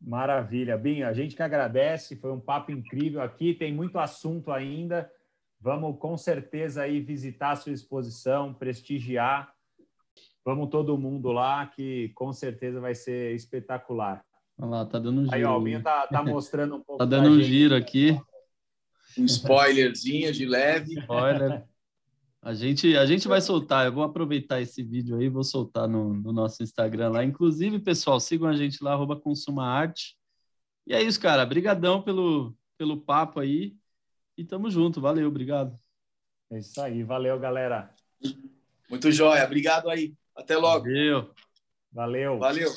Maravilha, 0.05 0.77
Binho. 0.77 1.07
A 1.07 1.13
gente 1.13 1.35
que 1.35 1.41
agradece, 1.41 2.15
foi 2.15 2.31
um 2.31 2.39
papo 2.39 2.71
incrível 2.71 3.23
aqui, 3.23 3.55
tem 3.55 3.73
muito 3.73 3.97
assunto 3.97 4.51
ainda. 4.51 5.11
Vamos 5.59 5.97
com 5.97 6.15
certeza 6.15 6.83
aí 6.83 7.01
visitar 7.01 7.51
a 7.51 7.55
sua 7.55 7.71
exposição, 7.71 8.53
prestigiar. 8.53 9.51
Vamos 10.45 10.69
todo 10.69 10.95
mundo 10.95 11.31
lá, 11.31 11.65
que 11.65 12.09
com 12.09 12.31
certeza 12.31 12.79
vai 12.79 12.93
ser 12.93 13.33
espetacular. 13.33 14.23
Olha 14.59 14.69
lá, 14.69 14.85
tá 14.85 14.99
dando 14.99 15.21
um 15.21 15.23
giro. 15.23 15.35
Aí, 15.35 15.43
ó, 15.43 15.57
o 15.57 15.61
Binho 15.61 15.81
tá, 15.81 16.05
tá 16.05 16.21
mostrando 16.23 16.75
um 16.75 16.81
pouco. 16.83 16.99
tá 16.99 17.05
dando 17.05 17.29
um 17.29 17.41
giro 17.41 17.73
aqui. 17.73 18.15
Um 19.17 19.25
spoilerzinho 19.25 20.31
de 20.31 20.45
leve. 20.45 20.99
Spoiler. 20.99 21.63
A 22.45 22.53
gente, 22.53 22.95
a 22.95 23.07
gente 23.07 23.27
vai 23.27 23.41
soltar, 23.41 23.87
eu 23.87 23.91
vou 23.91 24.03
aproveitar 24.03 24.61
esse 24.61 24.83
vídeo 24.83 25.17
aí, 25.17 25.27
vou 25.27 25.43
soltar 25.43 25.87
no, 25.87 26.13
no 26.13 26.31
nosso 26.31 26.61
Instagram 26.61 27.09
lá. 27.09 27.23
Inclusive, 27.23 27.79
pessoal, 27.79 28.19
sigam 28.19 28.47
a 28.47 28.55
gente 28.55 28.83
lá, 28.83 28.93
arroba 28.93 29.19
Consuma 29.19 29.65
Arte. 29.65 30.15
E 30.85 30.93
é 30.93 31.01
isso, 31.01 31.19
cara. 31.19 31.41
Obrigadão 31.41 32.03
pelo, 32.03 32.55
pelo 32.77 33.01
papo 33.01 33.39
aí. 33.39 33.75
E 34.37 34.45
tamo 34.45 34.69
junto. 34.69 35.01
Valeu, 35.01 35.27
obrigado. 35.27 35.75
É 36.51 36.59
isso 36.59 36.79
aí. 36.79 37.01
Valeu, 37.01 37.39
galera. 37.39 37.91
Muito 38.87 39.11
jóia. 39.11 39.43
Obrigado 39.43 39.89
aí. 39.89 40.13
Até 40.35 40.55
logo. 40.55 40.85
Valeu. 40.85 41.31
Valeu. 41.91 42.37
Valeu. 42.37 42.69